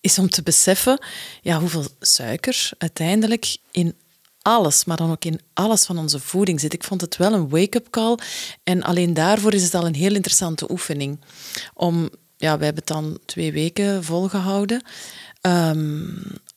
is 0.00 0.18
om 0.18 0.30
te 0.30 0.42
beseffen 0.42 1.04
ja, 1.40 1.58
hoeveel 1.60 1.86
suiker 2.00 2.70
uiteindelijk 2.78 3.56
in 3.70 3.94
alles, 4.42 4.84
maar 4.84 4.96
dan 4.96 5.10
ook 5.10 5.24
in 5.24 5.40
alles 5.52 5.84
van 5.84 5.98
onze 5.98 6.20
voeding 6.20 6.60
zit. 6.60 6.72
Ik 6.72 6.84
vond 6.84 7.00
het 7.00 7.16
wel 7.16 7.32
een 7.32 7.48
wake-up 7.48 7.90
call. 7.90 8.18
En 8.64 8.82
alleen 8.82 9.14
daarvoor 9.14 9.54
is 9.54 9.62
het 9.62 9.74
al 9.74 9.86
een 9.86 9.94
heel 9.94 10.14
interessante 10.14 10.70
oefening. 10.70 11.20
Om, 11.74 12.10
ja, 12.36 12.58
we 12.58 12.64
hebben 12.64 12.84
het 12.84 12.94
dan 12.94 13.18
twee 13.24 13.52
weken 13.52 14.04
volgehouden. 14.04 14.82
Ehm, 15.42 16.08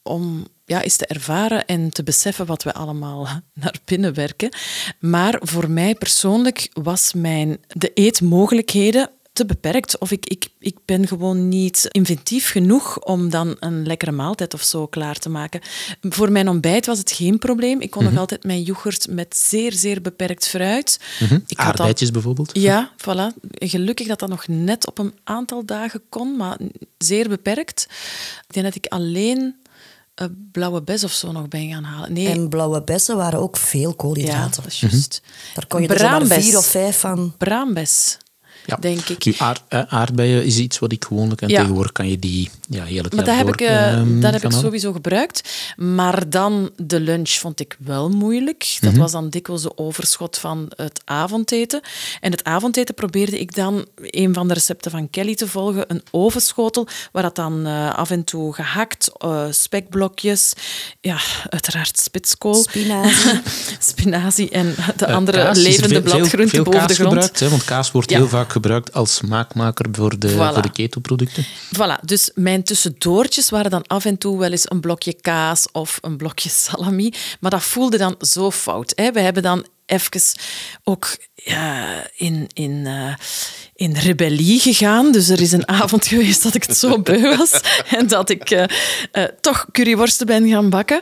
om 0.03 0.47
ja, 0.65 0.83
eens 0.83 0.95
te 0.95 1.05
ervaren 1.05 1.65
en 1.65 1.89
te 1.89 2.03
beseffen 2.03 2.45
wat 2.45 2.63
we 2.63 2.73
allemaal 2.73 3.27
naar 3.53 3.79
binnen 3.85 4.13
werken. 4.13 4.49
Maar 4.99 5.39
voor 5.39 5.69
mij 5.69 5.95
persoonlijk 5.95 6.69
was 6.73 7.13
mijn, 7.13 7.57
de 7.67 7.91
eetmogelijkheden 7.93 9.09
te 9.35 9.45
beperkt. 9.45 9.97
Of 9.97 10.11
ik, 10.11 10.25
ik, 10.25 10.47
ik 10.59 10.77
ben 10.85 11.07
gewoon 11.07 11.49
niet 11.49 11.87
inventief 11.91 12.49
genoeg 12.51 12.99
om 12.99 13.29
dan 13.29 13.55
een 13.59 13.85
lekkere 13.87 14.11
maaltijd 14.11 14.53
of 14.53 14.61
zo 14.61 14.87
klaar 14.87 15.15
te 15.15 15.29
maken. 15.29 15.61
Voor 16.01 16.31
mijn 16.31 16.49
ontbijt 16.49 16.85
was 16.85 16.97
het 16.97 17.11
geen 17.11 17.39
probleem. 17.39 17.81
Ik 17.81 17.91
kon 17.91 18.03
nog 18.03 18.17
altijd 18.17 18.43
mijn 18.43 18.61
yoghurt 18.61 19.07
met 19.09 19.37
zeer, 19.37 19.73
zeer 19.73 20.01
beperkt 20.01 20.47
fruit. 20.47 20.99
Ik 21.47 21.59
al- 21.59 21.65
Aardbeidjes 21.65 22.11
bijvoorbeeld. 22.11 22.49
ja, 22.53 22.91
voilà. 23.01 23.37
Gelukkig 23.51 24.07
dat 24.07 24.19
dat 24.19 24.29
nog 24.29 24.47
net 24.47 24.87
op 24.87 24.97
een 24.97 25.13
aantal 25.23 25.65
dagen 25.65 26.01
kon, 26.09 26.35
maar 26.35 26.57
zeer 26.97 27.29
beperkt. 27.29 27.87
Ik 28.47 28.53
denk 28.53 28.65
dat 28.65 28.75
ik 28.75 28.85
alleen 28.87 29.55
eh, 30.15 30.27
blauwe 30.51 30.81
bes 30.81 31.03
of 31.03 31.11
zo 31.11 31.31
nog 31.31 31.47
ben 31.47 31.69
gaan 31.69 31.83
halen. 31.83 32.13
Nee, 32.13 32.27
En 32.29 32.49
blauwe 32.49 32.83
bessen 32.83 33.15
waren 33.17 33.39
ook 33.39 33.57
veel 33.57 33.89
ja, 33.89 33.95
koolhydraten. 33.95 34.63
dat 34.63 34.71
is 34.71 34.79
juist. 34.79 35.21
Daar 35.53 35.67
kon 35.67 35.81
je 35.81 35.87
er 35.87 35.99
zomaar 35.99 36.17
Braambes. 36.17 36.45
vier 36.45 36.57
of 36.57 36.65
vijf 36.65 36.99
van. 36.99 37.33
Braambes. 37.37 38.17
Ja. 38.65 38.75
denk 38.79 38.99
ik. 39.09 39.25
Nu, 39.25 39.33
aard- 39.37 39.61
eh, 39.67 39.81
aardbeien 39.87 40.45
is 40.45 40.57
iets 40.57 40.79
wat 40.79 40.91
ik 40.91 41.05
gewoonlijk... 41.05 41.41
En 41.41 41.49
Ja. 41.49 41.57
tegenwoordig 41.59 41.91
kan 41.91 42.09
je 42.09 42.19
die 42.19 42.49
ja, 42.69 42.83
heel 42.83 43.03
het 43.03 43.15
Maar 43.15 43.25
jaar 43.25 43.37
dat 43.37 43.45
heb, 43.47 43.57
door, 43.57 43.67
ik, 43.67 43.73
eh, 43.75 43.93
ehm, 43.93 44.19
dat 44.19 44.33
heb 44.33 44.43
ik 44.43 44.51
sowieso 44.51 44.91
gebruikt. 44.91 45.49
Maar 45.77 46.29
dan 46.29 46.69
de 46.77 46.99
lunch 46.99 47.29
vond 47.29 47.59
ik 47.59 47.77
wel 47.79 48.09
moeilijk. 48.09 48.77
Dat 48.79 48.91
Mhm. 48.91 48.99
was 49.01 49.11
dan 49.11 49.29
dikwijls 49.29 49.61
de 49.61 49.77
overschot 49.77 50.37
van 50.37 50.71
het 50.75 51.01
avondeten. 51.05 51.81
En 52.21 52.31
het 52.31 52.43
avondeten 52.43 52.95
probeerde 52.95 53.39
ik 53.39 53.55
dan, 53.55 53.85
een 54.01 54.33
van 54.33 54.47
de 54.47 54.53
recepten 54.53 54.91
van 54.91 55.09
Kelly 55.09 55.35
te 55.35 55.47
volgen, 55.47 55.83
een 55.87 56.03
ovenschotel, 56.11 56.87
waar 57.11 57.23
dat 57.23 57.35
dan 57.35 57.65
eh, 57.65 57.93
af 57.95 58.11
en 58.11 58.23
toe 58.23 58.53
gehakt, 58.53 59.11
eh, 59.17 59.43
spekblokjes, 59.49 60.53
ja, 61.01 61.17
uiteraard 61.49 61.99
spitskool, 61.99 62.53
Spinazie. 62.63 63.41
spinazie 63.79 64.49
en 64.49 64.75
de 64.97 65.07
andere 65.07 65.37
er 65.39 65.55
levende 65.55 65.87
veel- 65.89 66.01
bladgroenten 66.01 66.49
veel, 66.49 66.63
boven 66.63 66.79
de 66.79 66.85
kaas 66.87 66.95
grond. 66.97 67.09
gebruikt, 67.13 67.39
hè, 67.39 67.49
want 67.49 67.63
kaas 67.63 67.91
wordt 67.91 68.09
Ja. 68.09 68.17
heel 68.17 68.27
vaak 68.27 68.51
gebruikt 68.55 68.93
als 68.93 69.15
smaakmaker 69.15 69.85
voor 69.91 70.19
de, 70.19 70.33
Voilà. 70.33 70.53
voor 70.53 70.61
de 70.61 70.71
keto-producten. 70.71 71.45
Voilà, 71.77 71.99
dus 72.05 72.31
mijn 72.33 72.63
tussendoortjes 72.63 73.49
waren 73.49 73.71
dan 73.71 73.87
af 73.87 74.05
en 74.05 74.17
toe 74.17 74.39
wel 74.39 74.51
eens 74.51 74.71
een 74.71 74.79
blokje 74.79 75.13
kaas 75.13 75.67
of 75.71 75.97
een 76.01 76.17
blokje 76.17 76.49
salami. 76.49 77.13
Maar 77.39 77.51
dat 77.51 77.63
voelde 77.63 77.97
dan 77.97 78.15
zo 78.19 78.51
fout. 78.51 78.91
Hè. 78.95 79.11
We 79.11 79.19
hebben 79.19 79.43
dan 79.43 79.65
even 79.85 80.21
ook 80.83 81.17
ja, 81.35 81.87
in, 82.15 82.47
in, 82.53 82.85
eh, 82.85 83.13
in 83.75 83.93
rebellie 83.93 84.59
gegaan. 84.59 85.11
Dus 85.11 85.29
er 85.29 85.41
is 85.41 85.51
een 85.51 85.67
avond 85.67 86.07
geweest 86.13 86.43
dat 86.43 86.55
ik 86.55 86.63
het 86.63 86.77
zo 86.77 86.99
beu 87.01 87.37
was 87.37 87.61
en 87.89 88.07
dat 88.07 88.29
ik 88.29 88.51
eh, 88.51 89.23
toch 89.41 89.65
curryworsten 89.71 90.25
ben 90.25 90.49
gaan 90.49 90.69
bakken. 90.69 90.99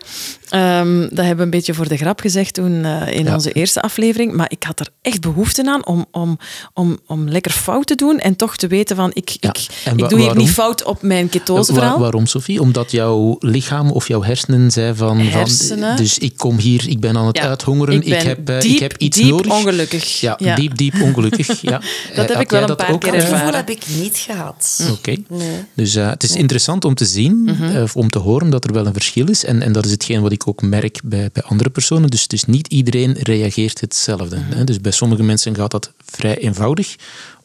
Ehm, 0.54 1.00
dat 1.02 1.18
hebben 1.18 1.38
we 1.38 1.44
een 1.44 1.50
beetje 1.50 1.74
voor 1.74 1.88
de 1.88 1.98
grap 1.98 2.20
gezegd 2.20 2.54
toen 2.54 2.86
eh, 2.86 3.14
in 3.18 3.24
Ja. 3.26 3.34
onze 3.34 3.52
eerste 3.52 3.82
aflevering. 3.82 4.34
Maar 4.34 4.46
ik 4.50 4.64
had 4.64 4.80
er 4.80 4.88
echt 5.02 5.22
behoefte 5.22 5.66
aan 5.66 5.86
om, 5.86 6.06
om, 6.12 6.38
om, 6.74 7.00
om 7.08 7.30
lekker 7.30 7.52
fout 7.52 7.88
te 7.88 7.96
doen 7.96 8.20
en 8.20 8.36
toch 8.36 8.56
te 8.56 8.68
weten 8.68 8.96
van 8.96 9.12
ik, 9.14 9.30
Ja. 9.40 9.54
ik, 9.96 10.10
doe 10.10 10.20
hier 10.20 10.36
niet 10.36 10.50
fout 10.50 10.84
op 10.84 11.02
mijn 11.02 11.30
ketoseverhaal. 11.30 12.00
waarom, 12.00 12.26
Sophie? 12.26 12.62
Omdat 12.62 12.92
jouw 12.92 13.36
lichaam 13.40 13.92
of 13.92 14.08
jouw 14.08 14.24
hersenen 14.24 14.72
zei 14.72 14.96
van... 14.96 15.24
van 15.32 15.96
dus 15.96 16.18
ik 16.18 16.38
kom 16.38 16.58
hier, 16.58 16.90
ik 16.90 17.00
ben 17.00 17.18
aan 17.18 17.28
het 17.28 17.38
Ja, 17.38 17.44
uithongeren, 17.44 18.02
ik 18.04 18.22
heb, 18.22 18.50
eh, 18.50 18.60
diep, 18.60 18.72
ik 18.74 18.80
heb 18.80 18.96
iets 18.98 19.18
diep 19.18 19.30
nodig. 19.30 19.52
ongelukkig. 19.52 20.20
Ja, 20.22 20.36
Ja. 20.38 20.56
diep, 20.56 20.78
diep 20.78 21.02
ongelukkig. 21.02 21.62
Ja. 21.62 21.72
Dat 22.16 22.28
heb 22.28 22.34
Had 22.34 22.42
ik 22.42 22.50
wel 22.50 22.70
een 22.70 22.76
paar 22.76 22.98
keer 22.98 23.14
eh, 23.14 23.20
Dat 23.20 23.30
ervaren. 23.30 23.56
heb 23.56 23.70
ik 23.70 23.84
niet 24.00 24.18
gehad. 24.18 24.90
Oké. 24.92 25.16
Nee. 25.30 25.50
Dus 25.74 25.96
eh, 25.96 26.10
het 26.10 26.24
is 26.24 26.36
interessant 26.36 26.86
om 26.86 26.96
te 26.96 27.06
zien, 27.06 27.42
Mhm. 27.44 27.64
eh, 27.64 27.82
of 27.82 27.96
om 27.96 28.10
te 28.10 28.20
horen 28.20 28.50
dat 28.50 28.64
er 28.66 28.74
wel 28.74 28.86
een 28.86 28.94
verschil 28.94 29.28
is. 29.30 29.46
En, 29.46 29.62
en 29.62 29.72
dat 29.72 29.86
is 29.86 29.92
hetgeen 29.92 30.22
wat 30.22 30.32
ik 30.32 30.42
ook 30.48 30.62
merk 30.62 31.00
bij, 31.04 31.30
bij 31.34 31.44
andere 31.44 31.70
personen. 31.70 32.10
Dus, 32.10 32.28
dus 32.28 32.46
niet 32.46 32.68
iedereen 32.68 33.14
reageert 33.14 33.82
hetzelfde. 33.82 34.38
Mhm. 34.38 34.52
hè. 34.52 34.64
Dus 34.64 34.82
bij 34.82 34.92
sommige 34.92 35.24
mensen 35.24 35.56
gaat 35.56 35.72
dat 35.72 35.94
vrij 36.06 36.38
eenvoudig 36.38 36.96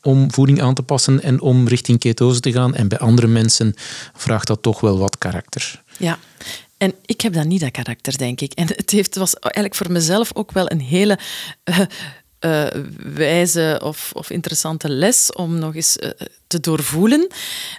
om 0.03 0.33
voeding 0.33 0.63
aan 0.63 0.75
te 0.75 0.83
passen 0.83 1.23
en 1.23 1.41
om 1.41 1.69
richting 1.69 1.99
ketose 1.99 2.41
te 2.41 2.53
gaan. 2.53 2.75
En 2.75 2.89
bij 2.89 2.99
andere 2.99 3.27
mensen 3.27 3.75
vraagt 4.15 4.47
dat 4.47 4.63
toch 4.63 4.81
wel 4.81 4.99
wat 4.99 5.19
karakter. 5.19 5.83
Ja. 5.99 6.19
En 6.77 6.95
ik 7.07 7.21
heb 7.21 7.33
dan 7.33 7.49
niet 7.49 7.61
dat 7.61 7.71
karakter, 7.71 8.19
denk 8.19 8.41
ik. 8.41 8.53
En 8.53 8.67
het 8.67 8.91
heeft, 8.91 9.17
was 9.17 9.35
eigenlijk 9.35 9.75
voor 9.75 9.93
mezelf 9.93 10.31
ook 10.35 10.53
wel 10.53 10.71
een 10.71 10.81
hele 10.81 11.19
eh, 11.65 11.81
eh, 12.39 12.67
wijze 13.15 13.81
of, 13.85 14.11
of 14.15 14.31
interessante 14.31 14.89
les 14.91 15.33
om 15.33 15.59
nog 15.59 15.75
eens 15.75 15.97
eh, 15.97 16.11
te 16.49 16.61
doorvoelen. 16.61 17.27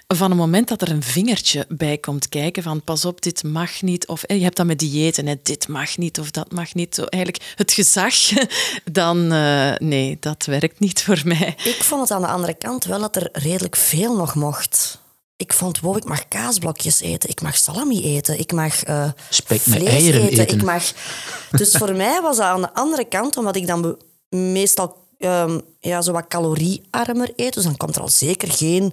Van 0.08 0.30
het 0.30 0.38
moment 0.38 0.68
dat 0.68 0.82
er 0.82 0.90
een 0.90 1.02
vingertje 1.02 1.64
bij 1.68 1.98
komt 1.98 2.28
kijken 2.28 2.62
van 2.62 2.82
pas 2.82 3.04
op, 3.04 3.22
dit 3.22 3.42
mag 3.42 3.82
niet. 3.82 4.06
Of 4.06 4.22
eh, 4.22 4.36
je 4.36 4.42
hebt 4.42 4.56
dat 4.56 4.66
met 4.66 4.78
diëten, 4.78 5.26
hè, 5.26 5.34
dit 5.42 5.68
mag 5.68 5.96
niet 5.96 6.18
of 6.18 6.30
dat 6.30 6.52
mag 6.52 6.74
niet. 6.74 6.94
Zo, 6.94 7.04
eigenlijk 7.04 7.54
het 7.56 7.72
gezag, 7.72 8.14
dan 8.92 9.32
eh, 9.32 9.72
nee, 9.78 10.16
dat 10.20 10.44
werkt 10.44 10.80
niet 10.80 11.02
voor 11.02 11.20
mij. 11.24 11.54
Ik 11.64 11.82
vond 11.82 12.00
het 12.00 12.10
aan 12.10 12.22
de 12.22 12.28
andere 12.28 12.54
kant 12.54 12.84
wel 12.84 13.00
dat 13.00 13.16
er 13.16 13.28
redelijk 13.32 13.76
veel 13.76 14.16
nog 14.16 14.34
mocht. 14.34 14.98
Ik 15.36 15.52
vond, 15.52 15.80
wow, 15.80 15.96
ik 15.96 16.04
mag 16.04 16.28
kaasblokjes 16.28 17.00
eten, 17.00 17.30
ik 17.30 17.40
mag 17.42 17.56
salami 17.56 18.02
eten, 18.02 18.38
ik 18.38 18.52
mag 18.52 18.82
eh, 18.82 19.08
Spek 19.28 19.66
met 19.66 19.76
vlees 19.76 19.88
eieren 19.88 20.22
eten, 20.22 20.42
eten. 20.42 20.56
Ik 20.56 20.64
mag... 20.64 20.92
Dus 21.50 21.72
voor 21.76 21.96
mij 21.96 22.20
was 22.20 22.36
dat 22.36 22.46
aan 22.46 22.60
de 22.60 22.74
andere 22.74 23.04
kant, 23.04 23.36
omdat 23.36 23.56
ik 23.56 23.66
dan 23.66 23.96
meestal 24.30 24.96
ehm, 25.18 25.58
ja, 25.80 26.02
zo 26.02 26.12
wat 26.12 26.26
caloriearmer 26.28 27.32
eet. 27.36 27.54
Dus 27.54 27.64
dan 27.64 27.76
komt 27.76 27.96
er 27.96 28.02
al 28.02 28.08
zeker 28.08 28.52
geen, 28.52 28.92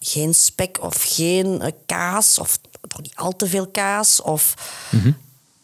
geen 0.00 0.34
spek 0.34 0.78
of 0.82 1.02
geen 1.06 1.60
eh, 1.60 1.72
kaas, 1.86 2.38
of 2.38 2.58
toch 2.88 3.02
niet 3.02 3.16
al 3.16 3.36
te 3.36 3.46
veel 3.46 3.66
kaas. 3.66 4.22
Of... 4.22 4.54
Mhm. 4.90 5.10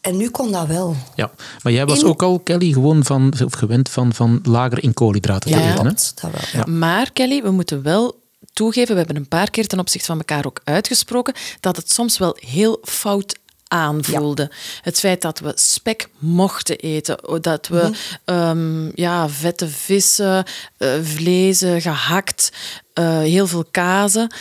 En 0.01 0.17
nu 0.17 0.29
kon 0.29 0.51
dat 0.51 0.67
wel. 0.67 0.95
Ja, 1.15 1.31
maar 1.63 1.73
jij 1.73 1.85
was 1.85 1.99
In- 1.99 2.05
ook 2.05 2.23
al, 2.23 2.39
Kelly, 2.39 2.71
gewoon 2.71 3.03
van, 3.03 3.33
of 3.45 3.53
gewend 3.53 3.89
van, 3.89 4.13
van 4.13 4.39
lager 4.43 4.83
in 4.83 4.93
koolhydraten 4.93 5.51
te 5.51 5.57
eten. 5.57 5.69
Hè? 5.69 5.79
klopt. 5.79 6.21
Dat 6.21 6.31
wel. 6.31 6.41
Ja. 6.65 6.71
Maar 6.71 7.11
Kelly, 7.11 7.41
we 7.41 7.51
moeten 7.51 7.81
wel 7.81 8.23
toegeven, 8.53 8.91
we 8.91 8.97
hebben 8.97 9.15
een 9.15 9.27
paar 9.27 9.49
keer 9.49 9.67
ten 9.67 9.79
opzichte 9.79 10.05
van 10.07 10.17
elkaar 10.17 10.45
ook 10.45 10.61
uitgesproken, 10.63 11.33
dat 11.59 11.75
het 11.75 11.91
soms 11.91 12.17
wel 12.17 12.37
heel 12.39 12.79
fout 12.83 13.37
aanvoelde. 13.75 14.51
Het 14.81 14.99
feit 14.99 15.21
dat 15.21 15.39
we 15.39 15.51
spek 15.55 16.07
mochten 16.17 16.77
eten, 16.77 17.17
dat 17.41 17.67
we 17.67 17.91
ehm, 18.25 18.89
ja, 18.93 19.29
vette 19.29 19.67
vissen, 19.67 20.45
eh, 20.77 20.89
vlezen, 21.01 21.81
gehakt, 21.81 22.51
eh, 22.93 23.19
heel 23.19 23.47
veel 23.47 23.65
kazen, 23.71 24.31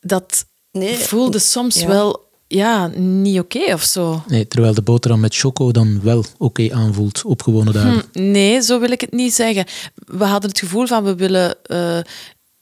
dat 0.00 0.44
Nee, 0.72 0.96
voelde 0.96 1.38
soms 1.38 1.80
ja. 1.80 1.86
wel 1.86 2.30
ja, 2.46 2.86
niet 2.96 3.38
oké 3.38 3.72
of 3.72 3.82
zo. 3.82 4.22
Nee, 4.26 4.48
terwijl 4.48 4.74
de 4.74 4.82
boterham 4.82 5.20
met 5.20 5.36
choco 5.36 5.70
dan 5.70 6.00
wel 6.02 6.24
oké 6.38 6.72
aanvoelt 6.72 7.22
op 7.24 7.42
gewone 7.42 7.72
dagen. 7.72 8.02
Nee, 8.12 8.60
zo 8.60 8.80
wil 8.80 8.90
ik 8.90 9.00
het 9.00 9.12
niet 9.12 9.34
zeggen. 9.34 9.64
We 9.94 10.24
hadden 10.24 10.50
het 10.50 10.58
gevoel 10.58 10.86
van 10.86 11.04
we 11.04 11.14
willen 11.14 11.56
eh, 11.62 11.98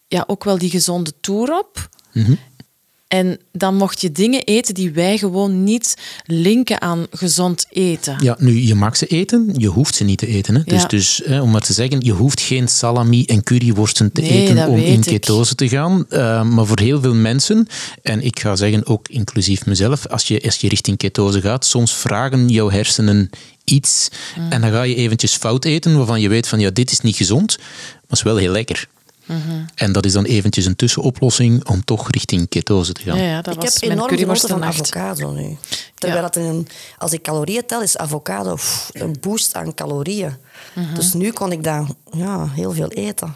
ja, 0.06 0.24
ook 0.26 0.44
wel 0.44 0.58
die 0.58 0.70
gezonde 0.70 1.12
toer 1.20 1.58
op. 1.58 1.88
Mhm. 2.12 2.34
En 3.10 3.38
dan 3.52 3.74
mocht 3.76 4.00
je 4.00 4.12
dingen 4.12 4.42
eten 4.44 4.74
die 4.74 4.90
wij 4.92 5.18
gewoon 5.18 5.64
niet 5.64 5.94
linken 6.24 6.80
aan 6.80 7.06
gezond 7.10 7.66
eten. 7.70 8.16
Ja, 8.22 8.36
nu, 8.38 8.60
je 8.66 8.74
mag 8.74 8.96
ze 8.96 9.06
eten, 9.06 9.54
je 9.56 9.66
hoeft 9.66 9.94
ze 9.94 10.04
niet 10.04 10.18
te 10.18 10.26
eten. 10.26 10.54
Hè. 10.54 10.62
Dus, 10.64 10.80
Ja. 10.82 10.86
dus 10.88 11.20
hè, 11.24 11.40
om 11.40 11.50
maar 11.50 11.60
te 11.60 11.72
zeggen, 11.72 12.00
je 12.00 12.12
hoeft 12.12 12.40
geen 12.40 12.68
salami 12.68 13.24
en 13.24 13.42
curryworsten 13.42 14.12
te 14.12 14.20
Nee, 14.20 14.30
eten 14.30 14.68
om 14.68 14.78
in 14.78 14.98
ik. 14.98 15.04
ketose 15.04 15.54
te 15.54 15.68
gaan. 15.68 16.04
Uh, 16.10 16.42
maar 16.42 16.66
voor 16.66 16.80
heel 16.80 17.00
veel 17.00 17.14
mensen, 17.14 17.66
en 18.02 18.22
ik 18.24 18.40
ga 18.40 18.56
zeggen 18.56 18.86
ook 18.86 19.08
inclusief 19.08 19.66
mezelf, 19.66 20.06
als 20.06 20.24
je, 20.28 20.42
als 20.44 20.56
je 20.56 20.68
richting 20.68 20.96
ketose 20.96 21.40
gaat, 21.40 21.64
soms 21.64 21.94
vragen 21.94 22.48
jouw 22.48 22.70
hersenen 22.70 23.30
iets 23.64 24.08
Mm. 24.36 24.50
en 24.52 24.60
dan 24.60 24.70
ga 24.70 24.82
je 24.82 24.94
eventjes 24.94 25.36
fout 25.36 25.64
eten 25.64 25.96
waarvan 25.96 26.20
je 26.20 26.28
weet 26.28 26.48
van, 26.48 26.60
ja, 26.60 26.70
dit 26.70 26.90
is 26.90 27.00
niet 27.00 27.16
gezond, 27.16 27.56
maar 27.58 28.18
is 28.18 28.22
wel 28.22 28.36
heel 28.36 28.52
lekker. 28.52 28.88
Mhm. 29.30 29.64
En 29.74 29.92
dat 29.92 30.04
is 30.04 30.12
dan 30.12 30.24
eventjes 30.24 30.64
een 30.66 30.76
tussenoplossing 30.76 31.68
om 31.68 31.84
toch 31.84 32.10
richting 32.10 32.48
ketose 32.48 32.92
te 32.92 33.00
gaan. 33.02 33.16
Ja, 33.16 33.22
ja, 33.24 33.42
dat 33.42 33.54
Ik 33.54 33.60
was 33.60 33.74
heb 33.80 33.90
enorm 33.90 34.16
genoten 34.18 34.48
van 34.48 34.64
avocado 34.64 35.32
nu. 35.32 35.56
Terwijl 35.94 36.22
Ja. 36.22 36.28
dat 36.28 36.36
een, 36.36 36.68
als 36.98 37.12
ik 37.12 37.22
calorieën 37.22 37.66
tel, 37.66 37.82
is 37.82 37.96
avocado 37.96 38.54
pff, 38.54 38.90
een 38.92 39.16
boost 39.20 39.54
aan 39.54 39.74
calorieën. 39.74 40.36
Mhm. 40.74 40.94
Dus 40.94 41.12
nu 41.12 41.30
kon 41.32 41.52
ik 41.52 41.62
daar 41.64 41.86
ja, 42.12 42.48
heel 42.48 42.72
veel 42.72 42.88
eten. 42.88 43.34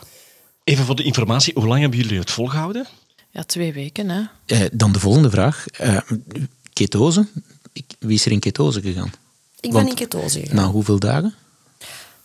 Even 0.65 0.85
voor 0.85 0.97
de 0.97 1.03
informatie, 1.03 1.53
hoe 1.57 1.67
lang 1.67 1.81
hebben 1.81 1.99
jullie 1.99 2.19
het 2.19 2.31
volgehouden? 2.31 2.87
Ja, 3.31 3.43
twee 3.43 3.73
weken, 3.73 4.09
hè. 4.09 4.23
Eh, 4.47 4.61
dan 4.73 4.93
de 4.93 4.99
volgende 5.01 5.31
vraag. 5.31 5.65
Eh, 5.79 5.97
ketose. 6.73 7.27
Ik- 7.73 7.95
Wie 7.99 8.15
is 8.15 8.25
er 8.27 8.33
in 8.33 8.39
ketose 8.39 8.81
gegaan? 8.81 9.13
Ik 9.61 9.73
Want- 9.73 9.85
ben 9.85 9.89
in 9.89 9.95
ketose 10.09 10.41
gegaan. 10.41 10.57
Na 10.57 10.67
hoeveel 10.67 10.99
dagen? 10.99 11.35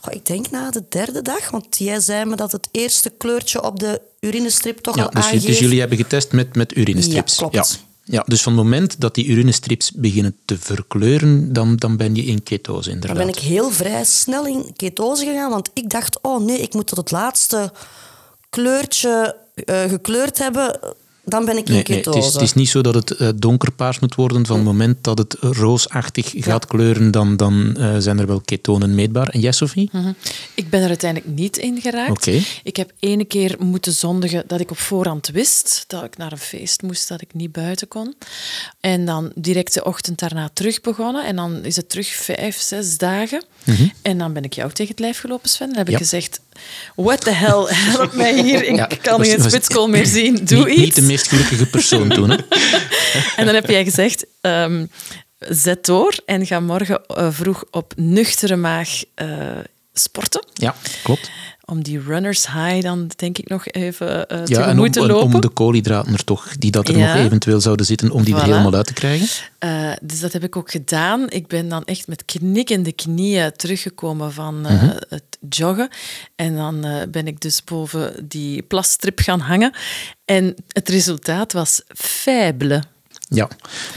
Goh, 0.01 0.13
ik 0.13 0.25
denk 0.25 0.49
na 0.51 0.71
de 0.71 0.83
derde 0.89 1.21
dag, 1.21 1.49
want 1.49 1.77
jij 1.77 1.99
zei 1.99 2.25
me 2.25 2.35
dat 2.35 2.51
het 2.51 2.67
eerste 2.71 3.09
kleurtje 3.09 3.63
op 3.63 3.79
de 3.79 4.01
urinestrip 4.19 4.77
toch 4.79 4.95
Ja, 4.95 5.03
al 5.03 5.09
dus, 5.09 5.23
aangeeft. 5.23 5.45
dus 5.45 5.59
jullie 5.59 5.79
hebben 5.79 5.97
getest 5.97 6.31
met, 6.31 6.55
met 6.55 6.77
urinestrips. 6.77 7.37
Ja, 7.37 7.47
klopt. 7.49 7.83
Ja, 8.03 8.23
dus 8.27 8.41
van 8.41 8.53
het 8.53 8.63
moment 8.63 9.01
dat 9.01 9.15
die 9.15 9.25
urinestrips 9.25 9.91
beginnen 9.91 10.35
te 10.45 10.57
verkleuren, 10.59 11.53
dan, 11.53 11.75
dan 11.75 11.97
ben 11.97 12.15
je 12.15 12.23
in 12.25 12.43
ketose 12.43 12.83
Dan 12.89 12.93
inderdaad. 12.93 13.17
ben 13.17 13.27
ik 13.35 13.39
heel 13.39 13.71
vrij 13.71 14.03
snel 14.03 14.45
in 14.45 14.73
ketose 14.75 15.25
gegaan, 15.25 15.49
want 15.49 15.69
ik 15.73 15.89
dacht, 15.89 16.19
oh 16.21 16.43
nee, 16.45 16.57
ik 16.57 16.73
moet 16.73 16.87
tot 16.87 16.97
het 16.97 17.11
laatste 17.11 17.71
kleurtje 18.49 19.35
eh, 19.65 19.83
gekleurd 19.83 20.37
hebben, 20.37 20.79
dan 21.25 21.45
ben 21.45 21.57
ik 21.57 21.67
in 21.67 21.73
Nee, 21.73 21.83
nee, 21.87 21.97
ketose. 21.97 22.17
het, 22.17 22.27
is, 22.27 22.33
het 22.33 22.41
is 22.41 22.53
niet 22.53 22.69
zo 22.69 22.81
dat 22.81 22.93
het 22.93 23.11
eh, 23.11 23.29
donkerpaars 23.35 23.99
moet 23.99 24.15
worden. 24.15 24.45
Van 24.45 24.55
het 24.55 24.65
moment 24.65 25.03
dat 25.03 25.17
het 25.17 25.35
roosachtig 25.39 26.31
gaat 26.35 26.65
kleuren, 26.67 27.11
dan, 27.11 27.37
dan 27.37 27.75
eh, 27.77 27.95
zijn 27.97 28.19
er 28.19 28.27
wel 28.27 28.41
ketonen 28.41 28.95
meetbaar. 28.95 29.27
En 29.29 29.39
jij, 29.39 29.51
Sophie? 29.51 29.89
Mhm. 29.91 30.11
Ik 30.53 30.69
ben 30.69 30.81
er 30.81 30.87
uiteindelijk 30.87 31.35
niet 31.35 31.57
in 31.57 31.81
geraakt. 31.81 32.27
Ik 32.63 32.75
heb 32.75 32.91
ene 32.99 33.25
keer 33.25 33.55
moeten 33.59 33.93
zondigen 33.93 34.43
dat 34.47 34.59
ik 34.59 34.71
op 34.71 34.77
voorhand 34.79 35.27
wist 35.27 35.83
dat 35.87 36.03
ik 36.03 36.17
naar 36.17 36.31
een 36.31 36.37
feest 36.37 36.81
moest, 36.81 37.07
dat 37.07 37.21
ik 37.21 37.33
niet 37.33 37.51
buiten 37.51 37.87
kon. 37.87 38.15
En 38.79 39.05
dan 39.05 39.31
direct 39.35 39.73
de 39.73 39.83
ochtend 39.83 40.19
daarna 40.19 40.49
terug 40.53 40.81
begonnen. 40.81 41.25
En 41.25 41.35
dan 41.35 41.63
is 41.65 41.75
het 41.75 41.89
terug 41.89 42.07
vijf, 42.07 42.59
zes 42.61 42.97
dagen. 42.97 43.43
En 44.01 44.17
dan 44.17 44.33
ben 44.33 44.43
ik 44.43 44.53
jou 44.53 44.71
tegen 44.71 44.91
het 44.91 44.99
lijf 44.99 45.19
gelopen, 45.19 45.49
Sven. 45.49 45.69
En 45.69 45.77
heb 45.77 45.87
ik 45.87 45.93
Mhm. 45.93 46.03
Gezegd, 46.03 46.39
what 46.95 47.21
the 47.21 47.31
hell, 47.31 47.65
help 47.93 48.13
mij 48.13 48.41
hier. 48.41 48.63
Ik 48.63 48.75
Ja, 48.75 48.87
kan 49.01 49.17
was- 49.17 49.27
geen 49.27 49.41
spitskool 49.43 49.87
meer 49.87 50.05
zien. 50.05 50.45
Doe 50.45 50.57
niet, 50.65 50.67
iets. 50.67 50.79
niet 50.81 50.95
de 50.95 51.01
meest 51.01 51.27
gelukkige 51.27 51.65
persoon 51.65 52.09
toen. 52.09 52.29
Hè? 52.29 52.37
En 53.35 53.45
dan 53.45 53.55
heb 53.55 53.69
jij 53.69 53.83
gezegd, 53.83 54.25
ehm, 54.41 54.85
zet 55.39 55.85
door 55.85 56.13
en 56.25 56.45
ga 56.45 56.59
morgen 56.59 57.05
eh, 57.05 57.27
vroeg 57.31 57.63
op 57.71 57.93
nuchtere 57.95 58.55
maag 58.55 58.89
eh, 59.15 59.27
sporten. 59.93 60.45
Ja, 60.53 60.75
klopt. 61.03 61.29
Om 61.69 61.83
die 61.83 62.01
runners 62.01 62.47
high 62.47 62.81
dan 62.81 63.09
denk 63.15 63.37
ik 63.37 63.49
nog 63.49 63.67
even 63.67 64.25
uh, 64.31 64.41
ja, 64.45 64.67
en 64.67 64.79
om, 64.79 64.91
te 64.91 65.05
lopen. 65.07 65.33
om 65.33 65.41
de 65.41 65.49
koolhydraten 65.49 66.13
er 66.13 66.23
toch, 66.23 66.57
die 66.57 66.71
dat 66.71 66.87
er 66.87 66.97
Ja. 66.97 67.13
nog 67.15 67.25
eventueel 67.25 67.61
zouden 67.61 67.85
zitten, 67.85 68.11
om 68.11 68.23
die 68.23 68.35
er 68.35 68.43
helemaal 68.43 68.73
uit 68.73 68.85
te 68.85 68.93
krijgen. 68.93 69.27
Eh, 69.59 69.91
dus 70.01 70.19
dat 70.19 70.33
heb 70.33 70.43
ik 70.43 70.55
ook 70.55 70.71
gedaan. 70.71 71.29
Ik 71.29 71.47
ben 71.47 71.69
dan 71.69 71.83
echt 71.85 72.07
met 72.07 72.25
knikkende 72.25 72.91
knieën 72.91 73.51
teruggekomen 73.55 74.33
van 74.33 74.65
eh, 74.65 74.73
Mhm. 74.83 74.95
het 75.09 75.37
joggen. 75.49 75.89
En 76.35 76.55
dan 76.55 76.85
ben 77.11 77.27
ik 77.27 77.39
dus 77.41 77.63
boven 77.63 78.27
die 78.27 78.61
plasstrip 78.61 79.19
gaan 79.19 79.39
hangen. 79.39 79.71
En 80.25 80.55
het 80.67 80.89
resultaat 80.89 81.53
was 81.53 81.81
faible. 81.95 82.83
Ja, 83.29 83.47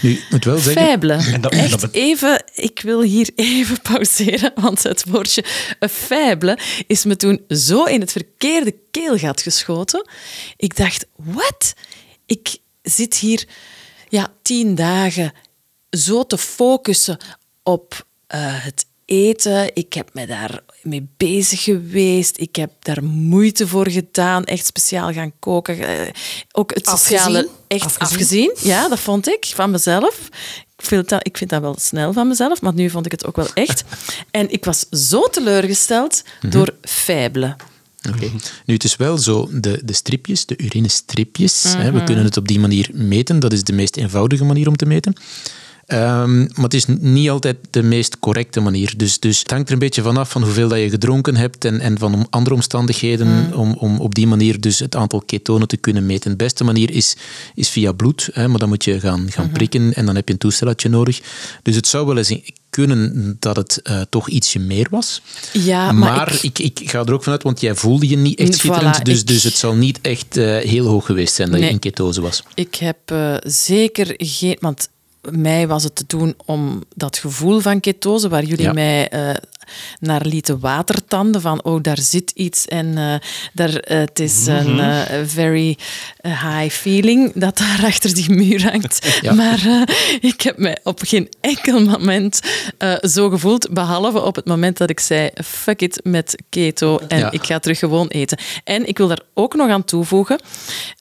nu, 0.01 0.11
ik 0.11 0.27
moet 0.31 0.45
wel 0.45 0.59
zeggen... 0.59 0.83
Faible. 0.83 1.13
En 1.33 1.41
dat- 1.41 1.53
Echt 1.53 1.93
even, 1.93 2.45
ik 2.55 2.81
wil 2.81 3.03
hier 3.03 3.31
even 3.37 3.81
pauzeren, 3.83 4.53
want 4.55 4.83
het 4.83 5.05
woordje 5.09 5.45
faible 5.91 6.59
is 6.87 7.05
me 7.05 7.17
toen 7.17 7.45
zo 7.49 7.85
in 7.85 8.01
het 8.01 8.13
verkeerde 8.13 8.75
keelgat 8.91 9.41
geschoten. 9.43 10.09
Ik 10.57 10.77
dacht, 10.77 11.07
wat? 11.17 11.73
Ik 12.27 12.57
zit 12.83 13.17
hier 13.17 13.45
ja, 14.09 14.33
tien 14.43 14.75
dagen 14.75 15.33
zo 15.91 16.27
te 16.27 16.39
focussen 16.39 17.17
op 17.63 18.07
eh, 18.27 18.41
het 18.65 18.87
eten. 19.05 19.71
Ik 19.75 19.93
heb 19.93 20.15
me 20.15 20.27
daar 20.27 20.61
mee 20.83 21.07
bezig 21.17 21.63
geweest. 21.63 22.39
Ik 22.41 22.57
heb 22.57 22.71
daar 22.79 23.05
moeite 23.05 23.67
voor 23.69 23.91
gedaan. 23.91 24.45
Echt 24.45 24.67
speciaal 24.67 25.13
gaan 25.13 25.33
koken. 25.39 25.79
Eh, 25.79 26.09
ook 26.53 26.75
het 26.75 26.87
sociale... 26.89 27.39
Afgezien? 27.39 27.51
Echt 27.67 27.85
Afgezien? 27.99 28.51
afgezien. 28.51 28.71
Ja, 28.71 28.89
dat 28.89 29.01
vond 29.01 29.29
ik 29.29 29.47
van 29.55 29.71
mezelf. 29.71 30.29
Ik 30.79 30.85
vind, 30.89 31.09
dat, 31.09 31.27
ik 31.27 31.37
vind 31.37 31.51
dat 31.51 31.61
wel 31.61 31.77
snel 31.81 32.13
van 32.13 32.29
mezelf, 32.29 32.61
maar 32.61 32.75
nu 32.75 32.91
vond 32.91 33.07
ik 33.07 33.13
het 33.13 33.27
ook 33.27 33.37
wel 33.37 33.49
echt. 33.55 33.85
En 34.31 34.51
ik 34.53 34.65
was 34.65 34.87
zo 34.91 35.21
teleurgesteld 35.29 36.23
door 36.49 36.75
faible. 36.83 37.57
Oké. 38.15 38.31
Nu, 38.67 38.75
het 38.75 38.85
is 38.85 38.97
wel 38.97 39.19
zo, 39.19 39.49
de, 39.53 39.81
de 39.85 39.93
stripjes, 39.93 40.47
de 40.47 40.55
urinestripjes, 40.59 41.63
hè, 41.63 41.91
Mhm. 41.91 41.99
we 41.99 42.05
kunnen 42.05 42.25
het 42.25 42.37
op 42.37 42.49
die 42.49 42.61
manier 42.61 42.89
meten. 42.93 43.41
Dat 43.41 43.53
is 43.53 43.65
de 43.65 43.73
meest 43.73 43.97
eenvoudige 43.97 44.45
manier 44.45 44.69
om 44.69 44.77
te 44.77 44.87
meten. 44.87 45.15
Ehm, 45.93 46.39
maar 46.41 46.63
het 46.65 46.75
is 46.75 46.85
niet 46.87 47.31
altijd 47.31 47.57
de 47.71 47.83
meest 47.83 48.19
correcte 48.19 48.61
manier. 48.61 48.95
Dus, 48.97 49.19
dus 49.21 49.39
het 49.39 49.51
hangt 49.51 49.67
er 49.67 49.73
een 49.73 49.79
beetje 49.79 50.03
vanaf 50.03 50.31
van 50.31 50.43
hoeveel 50.43 50.69
dat 50.69 50.79
je 50.79 50.91
gedronken 50.91 51.37
hebt 51.37 51.65
en, 51.65 51.81
en 51.81 51.99
van 51.99 52.27
andere 52.31 52.55
omstandigheden 52.55 53.27
Mhm. 53.47 53.53
om, 53.59 53.73
om 53.73 54.01
op 54.01 54.15
die 54.15 54.27
manier 54.27 54.61
dus 54.61 54.79
het 54.79 54.97
aantal 54.97 55.21
ketonen 55.27 55.69
te 55.69 55.77
kunnen 55.77 56.07
meten. 56.07 56.31
De 56.31 56.37
beste 56.37 56.65
manier 56.65 56.91
is, 56.91 57.17
is 57.55 57.69
via 57.69 57.93
bloed, 57.93 58.29
hè, 58.33 58.49
maar 58.49 58.59
dan 58.59 58.69
moet 58.69 58.85
je 58.85 59.01
gaan, 59.01 59.31
gaan 59.31 59.45
Mhm. 59.45 59.53
prikken 59.55 59.95
en 59.95 60.07
dan 60.07 60.15
heb 60.15 60.27
je 60.27 60.33
een 60.33 60.39
toestelletje 60.41 60.89
nodig. 60.89 61.21
Dus 61.63 61.75
het 61.77 61.87
zou 61.87 62.07
wel 62.07 62.17
eens 62.17 62.35
kunnen 62.71 63.37
dat 63.39 63.57
het 63.57 63.81
eh, 63.83 64.01
toch 64.11 64.29
ietsje 64.29 64.59
meer 64.59 64.87
was. 64.91 65.23
Ja, 65.53 65.93
maar, 65.93 66.15
Maar, 66.17 66.39
ik- 66.43 66.59
ik, 66.59 66.81
ik, 66.81 66.91
ga 66.91 67.05
er 67.05 67.13
ook 67.13 67.23
vanuit, 67.23 67.43
want 67.43 67.61
jij 67.61 67.75
voelde 67.75 68.09
je 68.09 68.17
niet 68.17 68.39
echt 68.39 68.55
Voilà, 68.55 68.57
schitterend. 68.57 69.05
dus, 69.05 69.21
ik- 69.21 69.27
dus 69.27 69.43
het 69.43 69.55
zal 69.57 69.75
niet 69.75 69.99
echt 70.03 70.37
eh, 70.37 70.45
heel 70.59 70.87
hoog 70.87 71.07
geweest 71.07 71.35
zijn 71.35 71.51
dat 71.51 71.61
je 71.61 71.69
in 71.69 71.79
ketose 71.79 72.21
was. 72.21 72.43
Ik 72.55 72.75
heb 72.75 72.97
eh, 73.05 73.35
zeker 73.45 74.15
geen... 74.17 74.57
Want 74.61 74.89
mij 75.31 75.69
was 75.69 75.83
het 75.85 75.95
te 75.95 76.05
doen 76.07 76.35
om 76.45 76.83
dat 76.95 77.19
gevoel 77.19 77.61
van 77.61 77.81
ketose, 77.81 78.29
waar 78.29 78.45
jullie 78.45 78.65
Ja. 78.65 78.73
mij 78.73 79.09
eh, 79.09 79.35
naar 80.01 80.27
lieten 80.27 80.61
watertanden, 80.61 81.41
van 81.41 81.63
oh, 81.65 81.83
daar 81.83 81.99
zit 81.99 82.31
iets 82.35 82.67
en 82.67 82.99
eh, 82.99 83.15
daar, 83.53 83.75
eh, 83.77 83.99
het 83.99 84.19
is 84.19 84.47
een 84.47 84.79
eh, 84.81 85.21
very 85.25 85.77
high 86.23 86.69
feeling 86.71 87.33
dat 87.35 87.59
daar 87.59 87.81
achter 87.91 88.15
die 88.15 88.31
muur 88.31 88.71
hangt. 88.71 89.19
Ja. 89.21 89.33
Maar 89.35 89.87
ik 90.21 90.41
heb 90.41 90.59
mij 90.59 90.79
op 90.83 91.01
geen 91.03 91.29
enkel 91.41 91.81
moment 91.85 92.41
zo 93.03 93.29
gevoeld, 93.29 93.71
behalve 93.73 94.21
op 94.23 94.35
het 94.37 94.45
moment 94.45 94.77
dat 94.77 94.91
ik 94.91 95.01
zei 95.01 95.31
fuck 95.45 95.83
it 95.83 96.01
met 96.05 96.43
keto 96.49 96.99
en 97.09 97.19
Ja. 97.19 97.31
ik 97.31 97.45
ga 97.47 97.59
terug 97.59 97.79
gewoon 97.79 98.09
eten. 98.09 98.39
En 98.65 98.87
ik 98.89 98.99
wil 98.99 99.09
daar 99.09 99.21
ook 99.35 99.55
nog 99.55 99.71
aan 99.71 99.85
toevoegen, 99.85 100.41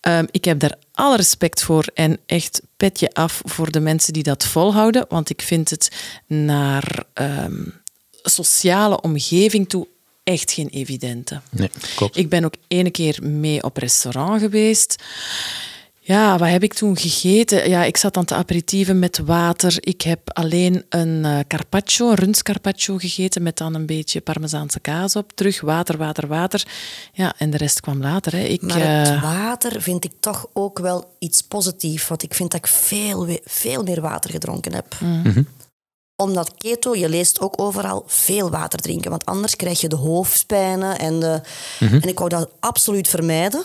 ehm, 0.01 0.25
ik 0.31 0.45
heb 0.45 0.59
daar 0.59 0.75
alle 1.01 1.15
respect 1.15 1.63
voor 1.63 1.85
en 1.93 2.19
echt 2.25 2.61
petje 2.77 3.13
af 3.13 3.41
voor 3.45 3.71
de 3.71 3.79
mensen 3.79 4.13
die 4.13 4.23
dat 4.23 4.45
volhouden, 4.45 5.05
want 5.09 5.29
ik 5.29 5.41
vind 5.41 5.69
het 5.69 5.91
naar 6.25 7.03
ehm, 7.13 7.63
sociale 8.23 9.01
omgeving 9.01 9.69
toe 9.69 9.87
echt 10.23 10.51
geen 10.51 10.67
evidente. 10.67 11.41
Nee, 11.49 11.69
klopt. 11.95 12.17
Ik 12.17 12.29
ben 12.29 12.45
ook 12.45 12.53
ene 12.67 12.89
keer 12.89 13.19
mee 13.21 13.63
op 13.63 13.77
restaurant 13.77 14.41
geweest. 14.41 14.95
Ja, 16.11 16.37
wat 16.37 16.49
heb 16.49 16.63
ik 16.63 16.73
toen 16.73 16.97
gegeten? 16.97 17.69
Ja, 17.69 17.83
ik 17.83 17.97
zat 17.97 18.17
aan 18.17 18.25
te 18.25 18.35
aperitieven 18.35 18.99
met 18.99 19.17
water. 19.17 19.77
Ik 19.79 20.01
heb 20.01 20.19
alleen 20.33 20.85
een 20.89 21.25
eh, 21.25 21.39
carpaccio, 21.47 22.09
een 22.09 22.15
rundscarpaccio 22.15 22.97
gegeten 22.97 23.43
met 23.43 23.57
dan 23.57 23.73
een 23.73 23.85
beetje 23.85 24.21
parmezaanse 24.21 24.79
kaas 24.79 25.15
op. 25.15 25.31
Terug 25.35 25.61
water, 25.61 25.97
water, 25.97 26.27
water. 26.27 26.67
Ja, 27.13 27.33
en 27.37 27.49
de 27.49 27.57
rest 27.57 27.79
kwam 27.79 28.01
later. 28.01 28.31
Hè. 28.31 28.43
Ik, 28.43 28.61
Maar 28.61 28.79
het 28.79 29.07
eh, 29.07 29.21
water 29.21 29.81
vind 29.81 30.05
ik 30.05 30.11
toch 30.19 30.47
ook 30.53 30.79
wel 30.79 31.15
iets 31.19 31.41
positiefs. 31.41 32.07
Want 32.07 32.23
ik 32.23 32.33
vind 32.33 32.51
dat 32.51 32.59
ik 32.59 32.67
veel, 32.67 33.37
veel 33.43 33.83
meer 33.83 34.01
water 34.01 34.31
gedronken 34.31 34.73
heb. 34.73 34.95
Mm. 34.99 35.47
Omdat 36.15 36.53
keto, 36.57 36.95
je 36.95 37.09
leest 37.09 37.39
ook 37.39 37.61
overal 37.61 38.03
veel 38.07 38.49
water 38.49 38.79
drinken. 38.79 39.09
Want 39.09 39.25
anders 39.25 39.55
krijg 39.55 39.81
je 39.81 39.87
de 39.89 39.95
hoofdpijnen. 39.95 40.99
En, 40.99 41.19
de, 41.19 41.41
en 41.79 42.07
ik 42.07 42.17
wou 42.17 42.29
dat 42.29 42.49
absoluut 42.59 43.07
vermijden. 43.07 43.63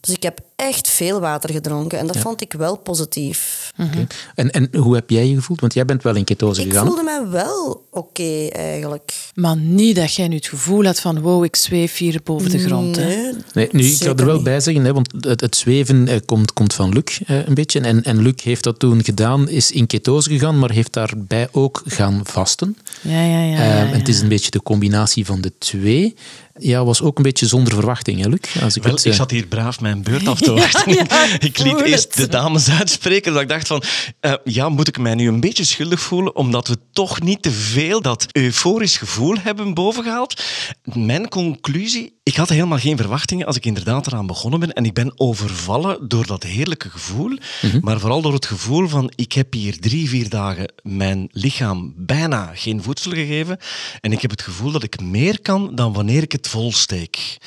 Dus 0.00 0.14
ik 0.14 0.22
heb 0.22 0.40
echt 0.60 0.88
veel 0.88 1.20
water 1.20 1.50
gedronken. 1.52 1.98
En 1.98 2.06
dat 2.06 2.16
vond 2.16 2.40
ik 2.40 2.52
wel 2.52 2.76
positief. 2.76 3.72
Oké. 3.78 4.06
En, 4.34 4.50
en 4.50 4.68
hoe 4.76 4.94
heb 4.94 5.10
jij 5.10 5.26
je 5.28 5.34
gevoeld? 5.34 5.60
Want 5.60 5.74
jij 5.74 5.84
bent 5.84 6.02
wel 6.02 6.14
in 6.14 6.24
ketose 6.24 6.60
Ik 6.60 6.66
gegaan. 6.68 6.84
hè? 6.86 6.92
voelde 6.92 7.04
mij 7.04 7.28
wel 7.28 7.86
oké 7.90 8.46
eigenlijk. 8.48 9.12
Maar 9.34 9.56
niet 9.56 9.96
dat 9.96 10.14
jij 10.14 10.28
nu 10.28 10.36
het 10.36 10.46
gevoel 10.46 10.84
had 10.84 11.00
van 11.00 11.20
wow, 11.20 11.44
ik 11.44 11.56
zweef 11.56 11.96
hier 11.96 12.20
boven 12.24 12.50
de 12.50 12.58
grond. 12.58 12.96
Hè. 12.96 13.04
Nee, 13.04 13.32
Nee, 13.54 13.68
nu, 13.72 13.84
ik 13.84 13.96
ga 14.02 14.14
er 14.14 14.24
wel 14.24 14.34
niet. 14.34 14.44
bij 14.44 14.60
zeggen, 14.60 14.84
hè, 14.84 14.92
want 14.92 15.12
het, 15.20 15.40
het 15.40 15.56
zweven 15.56 16.08
eh, 16.08 16.16
komt, 16.26 16.52
komt 16.52 16.74
van 16.74 16.92
Luc 16.92 17.20
eh, 17.26 17.46
een 17.46 17.54
beetje. 17.54 17.80
En, 17.80 18.02
en 18.02 18.22
Luc 18.22 18.42
heeft 18.42 18.64
dat 18.64 18.78
toen 18.78 19.04
gedaan, 19.04 19.48
is 19.48 19.70
in 19.70 19.86
ketose 19.86 20.30
gegaan, 20.30 20.58
maar 20.58 20.70
heeft 20.70 20.92
daarbij 20.92 21.48
ook 21.52 21.82
gaan 21.86 22.20
vasten. 22.24 22.76
Ja, 23.00 23.22
ja, 23.24 23.40
ja. 23.42 23.56
Ehm, 23.56 23.68
ja, 23.86 23.92
en 23.92 23.98
het 23.98 24.08
is 24.08 24.20
een 24.20 24.28
beetje 24.28 24.50
de 24.50 24.62
combinatie 24.62 25.26
van 25.26 25.40
de 25.40 25.52
twee. 25.58 26.14
Ja, 26.58 26.84
was 26.84 27.02
ook 27.02 27.16
een 27.16 27.22
beetje 27.22 27.46
zonder 27.46 27.74
verwachting, 27.74 28.20
hè, 28.20 28.28
Luc? 28.28 28.40
Als 28.62 28.76
ik 28.76 28.82
Wel, 28.82 28.92
het, 28.92 29.04
ik 29.04 29.10
eh, 29.10 29.18
zat 29.18 29.30
hier 29.30 29.46
braaf 29.46 29.80
mijn 29.80 30.02
beurt 30.02 30.28
af 30.28 30.40
te 30.40 30.49
wachten. 30.54 30.94
ja, 30.94 31.26
ik 31.38 31.58
liet 31.58 31.80
eerst 31.80 32.04
het. 32.04 32.14
de 32.14 32.28
dames 32.28 32.70
uitspreken, 32.70 33.32
dat 33.32 33.42
ik 33.42 33.48
dacht 33.48 33.66
van, 33.66 33.82
eh, 34.20 34.34
ja, 34.44 34.68
moet 34.68 34.88
ik 34.88 34.98
mij 34.98 35.14
nu 35.14 35.28
een 35.28 35.40
beetje 35.40 35.64
schuldig 35.64 36.00
voelen, 36.00 36.36
omdat 36.36 36.68
we 36.68 36.76
toch 36.92 37.20
niet 37.20 37.42
te 37.42 37.50
veel 37.50 38.00
dat 38.00 38.26
euforisch 38.32 38.96
gevoel 38.96 39.36
hebben 39.40 39.74
bovengehaald? 39.74 40.42
Mijn 40.82 41.28
conclusie, 41.28 42.19
ik 42.30 42.36
had 42.36 42.48
helemaal 42.48 42.78
geen 42.78 42.96
verwachtingen 42.96 43.46
als 43.46 43.56
ik 43.56 43.66
inderdaad 43.66 44.06
eraan 44.06 44.26
begonnen 44.26 44.60
ben 44.60 44.72
en 44.72 44.84
ik 44.84 44.94
ben 44.94 45.12
overvallen 45.16 46.08
door 46.08 46.26
dat 46.26 46.42
heerlijke 46.42 46.90
gevoel, 46.90 47.38
maar 47.80 48.00
vooral 48.00 48.22
door 48.22 48.32
het 48.32 48.46
gevoel 48.46 48.88
van, 48.88 49.12
ik 49.14 49.32
heb 49.32 49.52
hier 49.52 49.80
drie, 49.80 50.08
vier 50.08 50.28
dagen 50.28 50.72
mijn 50.82 51.28
lichaam 51.32 51.92
bijna 51.96 52.50
geen 52.54 52.82
voedsel 52.82 53.10
gegeven 53.10 53.58
en 54.00 54.12
ik 54.12 54.20
heb 54.20 54.30
het 54.30 54.42
gevoel 54.42 54.70
dat 54.70 54.82
ik 54.82 55.00
meer 55.00 55.40
kan 55.40 55.74
dan 55.74 55.92
wanneer 55.92 56.22
ik 56.22 56.32
het 56.32 56.48
volsteek. 56.48 57.38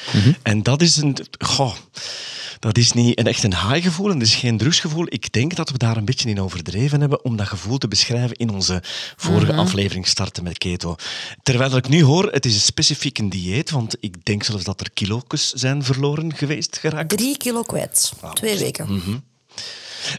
En 0.42 0.64
dat 0.64 0.82
is 0.82 0.98
een... 0.98 1.18
Goh, 1.40 1.76
dat 2.64 2.78
is 2.78 2.92
niet 2.92 3.20
een, 3.20 3.28
echt 3.28 3.44
een 3.44 3.56
high 3.56 3.84
gevoel 3.84 4.12
en 4.12 4.20
dat 4.20 4.28
is 4.28 4.36
geen 4.36 4.58
drugsgevoel. 4.58 5.06
Ik 5.10 5.32
denk 5.32 5.56
dat 5.56 5.70
we 5.70 5.78
daar 5.78 5.98
een 5.98 6.06
beetje 6.06 6.30
in 6.30 6.42
overdreven 6.42 7.00
hebben 7.00 7.24
om 7.24 7.36
dat 7.36 7.48
gevoel 7.48 7.78
te 7.78 7.88
beschrijven 7.88 8.36
in 8.36 8.50
onze 8.50 8.84
vorige 9.16 9.54
aflevering 9.54 10.08
starten 10.08 10.44
met 10.44 10.58
keto. 10.58 10.96
Terwijl 11.42 11.76
ik 11.76 11.88
nu 11.88 12.04
hoor, 12.04 12.32
het 12.32 12.46
is 12.46 12.54
een 12.54 12.62
specifiek 12.62 13.18
een 13.18 13.30
dieet, 13.30 13.70
want 13.70 13.96
ik 14.00 14.26
denk 14.26 14.44
zelfs 14.44 14.64
dat 14.64 14.73
er 14.80 14.92
kilo's 14.92 15.50
zijn 15.50 15.84
verloren 15.84 16.36
geweest 16.36 16.78
geraakt. 16.78 17.10
Drie 17.10 17.38
kilo 17.38 17.62
kwijt. 17.62 18.12
Twee 18.34 18.58
weken. 18.58 19.24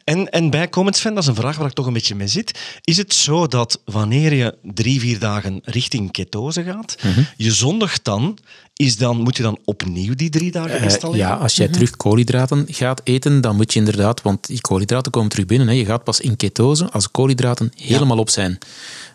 En, 0.04 0.28
en 0.30 0.50
bijkomend, 0.50 0.96
Sven, 0.96 1.14
dat 1.14 1.22
is 1.22 1.28
een 1.28 1.34
vraag 1.34 1.56
waar 1.56 1.66
ik 1.68 1.72
toch 1.72 1.86
een 1.86 1.92
beetje 1.92 2.14
mee 2.14 2.26
zit. 2.26 2.58
Is 2.84 2.96
het 2.96 3.14
zo 3.14 3.46
dat 3.46 3.80
wanneer 3.84 4.32
je 4.34 4.54
drie, 4.62 5.00
vier 5.00 5.18
dagen 5.18 5.60
richting 5.64 6.10
ketose 6.10 6.62
gaat, 6.62 6.96
je 7.36 7.52
zondigt 7.52 8.04
dan, 8.04 8.38
is 8.76 8.96
dan, 8.96 9.16
moet 9.20 9.36
je 9.36 9.42
dan 9.42 9.58
opnieuw 9.64 10.14
die 10.14 10.30
drie 10.30 10.50
dagen 10.50 10.76
Eh, 10.78 10.82
installeren? 10.82 11.26
ja, 11.26 11.34
als 11.34 11.56
jij 11.56 11.68
terug 11.68 11.90
koolhydraten 11.96 12.66
gaat 12.70 13.00
eten, 13.04 13.40
dan 13.40 13.56
moet 13.56 13.72
je 13.72 13.78
inderdaad, 13.78 14.22
want 14.22 14.46
die 14.46 14.60
koolhydraten 14.60 15.12
komen 15.12 15.30
terug 15.30 15.46
binnen. 15.46 15.68
Hè. 15.68 15.74
Je 15.74 15.84
gaat 15.84 16.04
pas 16.04 16.20
in 16.20 16.36
ketose 16.36 16.90
als 16.90 17.10
koolhydraten 17.10 17.72
helemaal 17.76 18.18
op 18.18 18.30
zijn. 18.30 18.58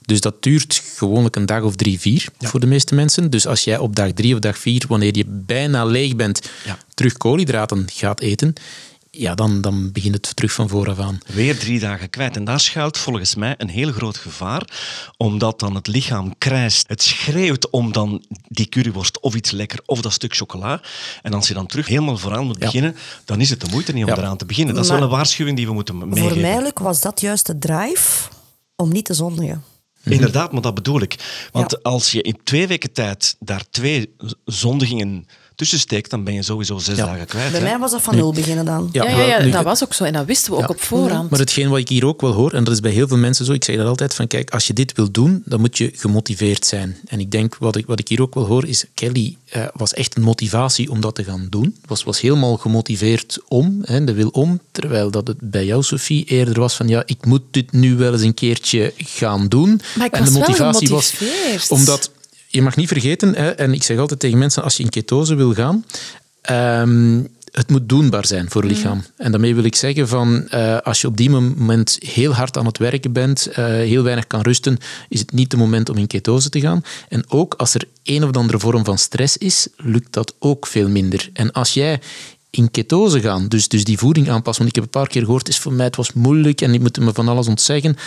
Dus 0.06 0.22
dat 0.22 0.44
duurt 0.44 0.82
gewoonlijk 0.96 1.36
een 1.36 1.46
dag 1.46 1.62
of 1.64 1.76
drie, 1.76 2.00
vier 2.00 2.26
voor 2.40 2.60
de 2.60 2.66
meeste 2.68 2.96
mensen. 2.96 3.30
Dus 3.30 3.48
als 3.48 3.64
jij 3.64 3.78
op 3.78 3.96
dag 3.96 4.12
drie 4.12 4.34
of 4.34 4.40
dag 4.40 4.58
vier, 4.58 4.86
wanneer 4.88 5.18
je 5.18 5.26
bijna 5.28 5.86
leeg 5.86 6.16
bent, 6.16 6.50
Ja. 6.66 6.78
terug 6.94 7.18
koolhydraten 7.18 7.88
gaat 7.94 8.20
eten, 8.22 8.54
ja, 9.12 9.36
dan, 9.36 9.62
dan 9.62 9.92
begint 9.92 10.14
het 10.16 10.36
terug 10.36 10.52
van 10.52 10.70
vooraf 10.70 11.00
aan. 11.00 11.20
Weer 11.28 11.60
drie 11.60 11.80
dagen 11.80 12.10
kwijt. 12.10 12.36
En 12.36 12.44
daar 12.44 12.60
schuilt 12.60 12.98
volgens 12.98 13.36
mij 13.36 13.56
een 13.58 13.70
heel 13.70 13.92
groot 13.92 14.18
gevaar, 14.18 14.70
omdat 15.18 15.60
dan 15.60 15.76
het 15.76 15.88
lichaam 15.88 16.38
krijst. 16.38 16.88
Het 16.88 17.02
schreeuwt 17.04 17.70
om 17.70 17.92
dan 17.92 18.24
die 18.48 18.70
curryworst 18.70 19.20
of 19.20 19.36
iets 19.36 19.52
lekker 19.52 19.80
of 19.86 20.02
dat 20.02 20.14
stuk 20.14 20.36
chocola. 20.36 20.82
En 21.22 21.34
als 21.34 21.48
je 21.48 21.54
dan 21.54 21.68
terug 21.68 21.88
helemaal 21.88 22.18
vooraan 22.18 22.46
moet 22.46 22.60
Ja. 22.60 22.66
beginnen, 22.66 22.96
dan 23.26 23.42
is 23.42 23.50
het 23.50 23.62
de 23.62 23.68
moeite 23.72 23.94
niet 23.94 24.04
om 24.04 24.10
Ja. 24.10 24.18
eraan 24.18 24.38
te 24.38 24.46
beginnen. 24.46 24.74
Dat 24.76 24.84
is 24.84 24.90
Maar 24.90 25.00
wel 25.00 25.10
een 25.10 25.14
waarschuwing 25.16 25.58
die 25.58 25.66
we 25.68 25.74
moeten 25.74 25.98
meegeven. 25.98 26.30
Voor 26.30 26.38
mij 26.40 26.72
was 26.74 27.02
dat 27.02 27.22
juist 27.22 27.46
de 27.46 27.58
drive 27.60 28.30
om 28.76 28.92
niet 28.92 29.06
te 29.06 29.14
zondigen. 29.14 29.64
Inderdaad, 30.04 30.52
maar 30.52 30.62
dat 30.62 30.74
bedoel 30.76 31.02
ik. 31.02 31.48
Want 31.52 31.72
Ja. 31.72 31.80
als 31.82 32.12
je 32.12 32.22
in 32.22 32.40
twee 32.44 32.68
weken 32.68 32.92
tijd 32.92 33.36
daar 33.40 33.64
twee 33.70 34.16
zondigingen 34.46 35.28
tussen 35.60 35.80
steekt, 35.80 36.10
dan 36.10 36.24
ben 36.24 36.34
je 36.34 36.44
sowieso 36.44 36.78
zes 36.78 36.98
Ja. 36.98 37.06
dagen 37.06 37.26
kwijt. 37.26 37.52
Bij 37.52 37.60
hè. 37.60 37.66
mij 37.66 37.78
was 37.80 37.92
dat 37.92 38.02
van 38.02 38.16
nul 38.16 38.34
beginnen 38.34 38.66
dan. 38.66 38.90
Ja, 38.92 39.04
ja, 39.10 39.16
wel, 39.16 39.28
ja, 39.28 39.42
nu- 39.44 39.52
dat 39.52 39.64
was 39.64 39.84
ook 39.84 39.94
zo. 39.94 40.04
En 40.04 40.14
dat 40.14 40.26
wisten 40.26 40.52
we 40.52 40.58
ook 40.58 40.70
op 40.70 40.82
voorhand. 40.82 41.30
Maar 41.30 41.40
hetgeen 41.40 41.70
wat 41.70 41.80
ik 41.80 41.90
hier 41.90 42.06
ook 42.06 42.22
wel 42.22 42.32
hoor, 42.32 42.54
en 42.54 42.64
dat 42.64 42.74
is 42.74 42.80
bij 42.80 42.92
heel 42.92 43.08
veel 43.08 43.18
mensen 43.18 43.46
zo, 43.46 43.52
ik 43.52 43.64
zeg 43.64 43.76
dat 43.76 43.86
altijd 43.88 44.14
van 44.14 44.28
kijk, 44.28 44.50
als 44.50 44.68
je 44.68 44.74
dit 44.74 44.94
wil 44.96 45.12
doen, 45.12 45.42
dan 45.46 45.60
moet 45.60 45.78
je 45.78 45.92
gemotiveerd 45.96 46.66
zijn. 46.66 46.98
En 47.08 47.20
ik 47.20 47.32
denk, 47.32 47.56
wat 47.60 47.76
ik, 47.76 47.86
wat 47.86 48.00
ik 48.00 48.08
hier 48.08 48.22
ook 48.22 48.34
wel 48.34 48.46
hoor, 48.46 48.66
is 48.68 48.86
Kelly 48.94 49.38
eh, 49.50 49.64
was 49.74 49.94
echt 49.94 50.16
een 50.18 50.24
motivatie 50.24 50.92
om 50.92 51.02
dat 51.02 51.16
te 51.16 51.24
gaan 51.24 51.48
doen. 51.50 51.76
Was, 51.86 52.04
was 52.04 52.22
helemaal 52.22 52.58
gemotiveerd 52.58 53.40
om, 53.48 53.80
hè, 53.84 54.04
de 54.04 54.14
wil 54.14 54.30
om, 54.30 54.60
terwijl 54.72 55.12
dat 55.12 55.28
het 55.28 55.38
bij 55.40 55.66
jou, 55.66 55.84
Sophie, 55.84 56.26
eerder 56.26 56.60
was 56.60 56.74
van 56.76 56.88
ja, 56.88 57.04
ik 57.06 57.26
moet 57.26 57.42
dit 57.52 57.72
nu 57.72 57.96
wel 57.96 58.14
eens 58.14 58.22
een 58.22 58.34
keertje 58.34 58.94
gaan 58.98 59.48
doen. 59.48 59.82
Maar 59.96 60.06
ik 60.08 60.14
en 60.14 60.20
was 60.20 60.30
de 60.30 60.34
wel 60.40 60.48
motivatie 60.48 60.90
was 60.90 61.10
gemotiveerd. 61.12 61.72
omdat 61.72 62.12
je 62.52 62.62
mag 62.62 62.76
niet 62.76 62.88
vergeten, 62.88 63.36
hè, 63.36 63.50
en 63.50 63.74
ik 63.74 63.84
zeg 63.84 63.98
altijd 63.98 64.20
tegen 64.20 64.38
mensen, 64.38 64.64
als 64.64 64.78
je 64.78 64.84
in 64.84 64.90
ketose 64.90 65.36
wil 65.36 65.54
gaan, 65.54 65.86
ehm, 66.42 67.22
het 67.52 67.70
moet 67.70 67.90
doenbaar 67.90 68.26
zijn 68.26 68.50
voor 68.50 68.62
het 68.62 68.72
lichaam. 68.72 69.04
En 69.18 69.32
daarmee 69.32 69.56
wil 69.56 69.64
ik 69.64 69.76
zeggen 69.76 70.08
van, 70.08 70.48
eh, 70.50 70.78
als 70.78 71.02
je 71.02 71.08
op 71.08 71.18
die 71.18 71.30
moment 71.30 71.98
heel 72.00 72.34
hard 72.34 72.58
aan 72.58 72.66
het 72.66 72.78
werken 72.78 73.12
bent, 73.12 73.48
eh, 73.48 73.66
heel 73.66 74.04
weinig 74.04 74.28
kan 74.28 74.42
rusten, 74.42 74.78
is 75.10 75.20
het 75.20 75.32
niet 75.32 75.52
de 75.52 75.58
moment 75.58 75.90
om 75.90 75.98
in 75.98 76.08
ketose 76.08 76.50
te 76.50 76.60
gaan. 76.60 76.84
En 77.10 77.24
ook 77.28 77.54
als 77.54 77.74
er 77.74 77.84
een 78.04 78.24
of 78.24 78.36
andere 78.36 78.60
vorm 78.60 78.86
van 78.86 78.98
stress 78.98 79.38
is, 79.38 79.68
lukt 79.78 80.14
dat 80.14 80.36
ook 80.40 80.68
veel 80.68 80.90
minder. 80.90 81.30
En 81.34 81.52
als 81.52 81.74
jij 81.74 82.00
in 82.50 82.72
ketose 82.72 83.22
gaan, 83.22 83.48
dus, 83.48 83.68
dus 83.68 83.84
die 83.84 83.98
voeding 83.98 84.30
aanpassen, 84.30 84.64
want 84.64 84.76
ik 84.78 84.84
heb 84.84 84.84
een 84.84 85.02
paar 85.02 85.12
keer 85.12 85.24
gehoord, 85.24 85.48
is 85.48 85.60
voor 85.60 85.74
mij 85.74 85.86
het 85.86 85.96
was 85.96 86.14
moeilijk 86.14 86.62
en 86.62 86.74
ik 86.74 86.80
moet 86.80 87.00
me 87.00 87.14
van 87.14 87.28
alles 87.28 87.48
ontzeggen. 87.48 87.98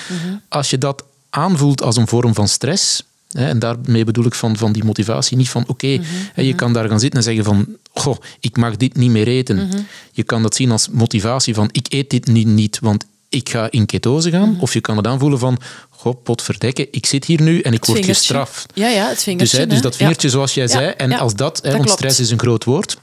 Als 0.49 0.71
je 0.71 0.79
dat 0.79 1.05
aanvoelt 1.31 1.83
als 1.83 1.97
een 1.97 2.09
vorm 2.09 2.35
van 2.35 2.49
stress, 2.49 3.05
en 3.33 3.59
daarmee 3.59 4.05
bedoel 4.05 4.25
ik 4.27 4.35
van, 4.35 4.57
van 4.57 4.73
die 4.73 4.85
motivatie, 4.85 5.37
niet 5.37 5.49
van 5.49 5.65
oké, 5.67 5.99
hè, 6.33 6.43
je 6.43 6.55
kan 6.55 6.73
daar 6.73 6.89
gaan 6.89 7.01
zitten 7.01 7.19
en 7.19 7.25
zeggen 7.25 7.45
van 7.45 7.67
goh, 7.93 8.17
ik 8.41 8.57
mag 8.57 8.77
dit 8.77 8.97
niet 8.97 9.11
meer 9.11 9.29
eten. 9.29 9.71
Je 10.13 10.23
kan 10.23 10.43
dat 10.43 10.55
zien 10.55 10.71
als 10.71 10.89
motivatie 10.89 11.55
van 11.55 11.69
ik 11.73 11.87
eet 11.89 12.11
dit 12.11 12.27
nu 12.27 12.45
niet, 12.45 12.79
want 12.81 13.05
ik 13.29 13.49
ga 13.49 13.71
in 13.71 13.87
ketose 13.87 14.31
gaan. 14.31 14.57
Of 14.61 14.73
je 14.73 14.81
kan 14.81 14.97
het 14.97 15.07
aanvoelen 15.07 15.39
van 15.39 15.59
goh, 15.91 16.23
potverdekke, 16.23 16.89
ik 16.91 17.07
zit 17.07 17.25
hier 17.25 17.43
nu 17.43 17.61
en 17.61 17.73
ik 17.73 17.79
Het 17.79 17.87
word 17.87 17.99
vingertje. 17.99 18.15
gestraft. 18.15 18.67
Ja, 18.75 18.89
ja, 18.89 19.03
het 19.07 19.15
Dus, 19.15 19.23
vingertje. 19.23 19.57
hè, 19.59 19.67
dus 19.67 19.81
dat 19.81 19.97
vingertje 19.97 20.27
Ja. 20.29 20.33
zoals 20.35 20.55
jij 20.55 20.65
Ja, 20.65 20.71
zei, 20.71 20.87
en 20.97 21.11
ja, 21.11 21.19
als 21.19 21.35
dat, 21.35 21.57
hè, 21.63 21.69
dat 21.69 21.77
want 21.79 21.91
stress 21.91 22.21
is 22.21 22.31
een 22.31 22.39
groot 22.39 22.65
woord, 22.65 22.97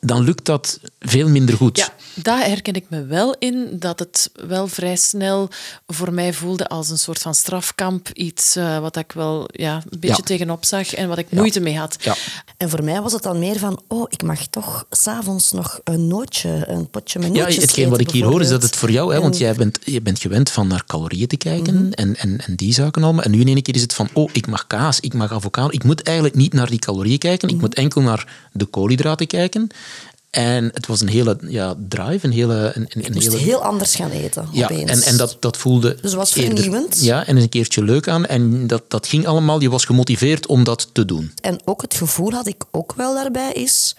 dan 0.00 0.22
lukt 0.24 0.44
dat 0.44 0.80
veel 1.00 1.28
minder 1.28 1.56
goed. 1.56 1.76
Ja, 1.76 1.88
daar 2.14 2.46
herken 2.46 2.74
ik 2.74 2.84
me 2.88 3.04
wel 3.04 3.36
in, 3.38 3.68
dat 3.78 3.98
het 3.98 4.30
wel 4.46 4.66
vrij 4.68 4.96
snel 4.96 5.48
voor 5.86 6.12
mij 6.12 6.32
voelde 6.32 6.68
als 6.68 6.90
een 6.90 6.98
soort 6.98 7.18
van 7.18 7.34
strafkamp. 7.34 8.08
Iets 8.12 8.56
eh, 8.56 8.78
wat 8.78 8.96
ik 8.96 9.12
wel 9.12 9.48
ja, 9.52 9.74
een 9.90 10.00
beetje 10.00 10.16
Ja. 10.16 10.22
tegenop 10.22 10.64
zag 10.64 10.94
en 10.94 11.08
wat 11.08 11.18
ik 11.18 11.30
moeite 11.30 11.60
mee 11.60 11.78
had. 11.78 11.96
Ja. 12.00 12.14
En 12.56 12.70
voor 12.70 12.84
mij 12.84 13.00
was 13.00 13.12
het 13.12 13.22
dan 13.22 13.38
meer 13.38 13.58
van, 13.58 13.82
oh, 13.88 14.06
ik 14.08 14.22
mag 14.22 14.46
toch 14.46 14.86
s'avonds 14.90 15.52
nog 15.52 15.80
een 15.84 16.06
nootje, 16.06 16.64
een 16.68 16.90
potje 16.90 17.18
met 17.18 17.34
Ja, 17.34 17.42
nootjes 17.42 17.62
hetgeen 17.62 17.88
wat 17.90 18.00
ik 18.00 18.10
hier 18.10 18.24
hoor 18.24 18.40
is 18.40 18.48
dat 18.48 18.62
het 18.62 18.76
voor 18.76 18.90
jou, 18.90 19.14
hè, 19.14 19.20
want 19.20 19.38
jij 19.38 19.54
bent, 19.54 19.78
je 19.84 20.00
bent 20.00 20.18
gewend 20.18 20.50
van 20.50 20.66
naar 20.68 20.84
calorieën 20.86 21.26
te 21.28 21.36
kijken 21.36 21.94
en, 21.94 22.16
en, 22.16 22.38
en 22.46 22.54
die 22.56 22.72
zaken 22.72 23.02
allemaal. 23.02 23.22
En 23.24 23.30
nu 23.30 23.40
in 23.40 23.46
één 23.46 23.62
keer 23.62 23.74
is 23.74 23.82
het 23.82 23.94
van, 23.94 24.08
oh, 24.12 24.30
ik 24.32 24.46
mag 24.46 24.66
kaas, 24.66 25.00
ik 25.00 25.14
mag 25.14 25.32
avocado. 25.32 25.68
Ik 25.70 25.84
moet 25.84 26.02
eigenlijk 26.02 26.36
niet 26.36 26.52
naar 26.52 26.70
die 26.70 26.78
calorieën 26.78 27.18
kijken, 27.18 27.48
ik 27.48 27.60
moet 27.60 27.74
enkel 27.74 28.00
naar 28.00 28.48
de 28.52 28.64
koolhydraten 28.64 29.26
kijken. 29.26 29.68
En 30.30 30.70
het 30.74 30.86
was 30.86 31.00
een 31.00 31.08
hele 31.08 31.38
ja, 31.40 31.74
drive, 31.88 32.26
een 32.26 32.32
hele... 32.32 32.72
Een, 32.74 32.86
een, 32.88 33.04
Ik 33.04 33.14
moest 33.14 33.26
hele 33.26 33.38
heel 33.38 33.62
anders 33.62 33.94
gaan 33.94 34.10
eten, 34.10 34.48
ja, 34.52 34.64
opeens. 34.64 34.90
en, 34.90 35.02
en 35.02 35.16
dat, 35.16 35.36
dat 35.40 35.56
voelde 35.56 35.92
Dus 35.94 36.00
het 36.02 36.12
was 36.12 36.32
vernieuwend. 36.32 37.00
Ja, 37.00 37.26
en 37.26 37.36
is 37.36 37.42
een 37.42 37.48
keertje 37.48 37.82
leuk 37.82 38.08
aan. 38.08 38.26
En 38.26 38.66
dat, 38.66 38.82
dat 38.88 39.06
ging 39.06 39.26
allemaal, 39.26 39.60
je 39.60 39.70
was 39.70 39.84
gemotiveerd 39.84 40.46
om 40.46 40.64
dat 40.64 40.88
te 40.92 41.04
doen. 41.04 41.32
En 41.40 41.60
ook 41.64 41.82
het 41.82 41.94
gevoel 41.94 42.32
had 42.32 42.46
ik 42.46 42.64
ook 42.70 42.92
wel 42.96 43.14
daarbij 43.14 43.52
is... 43.52 43.96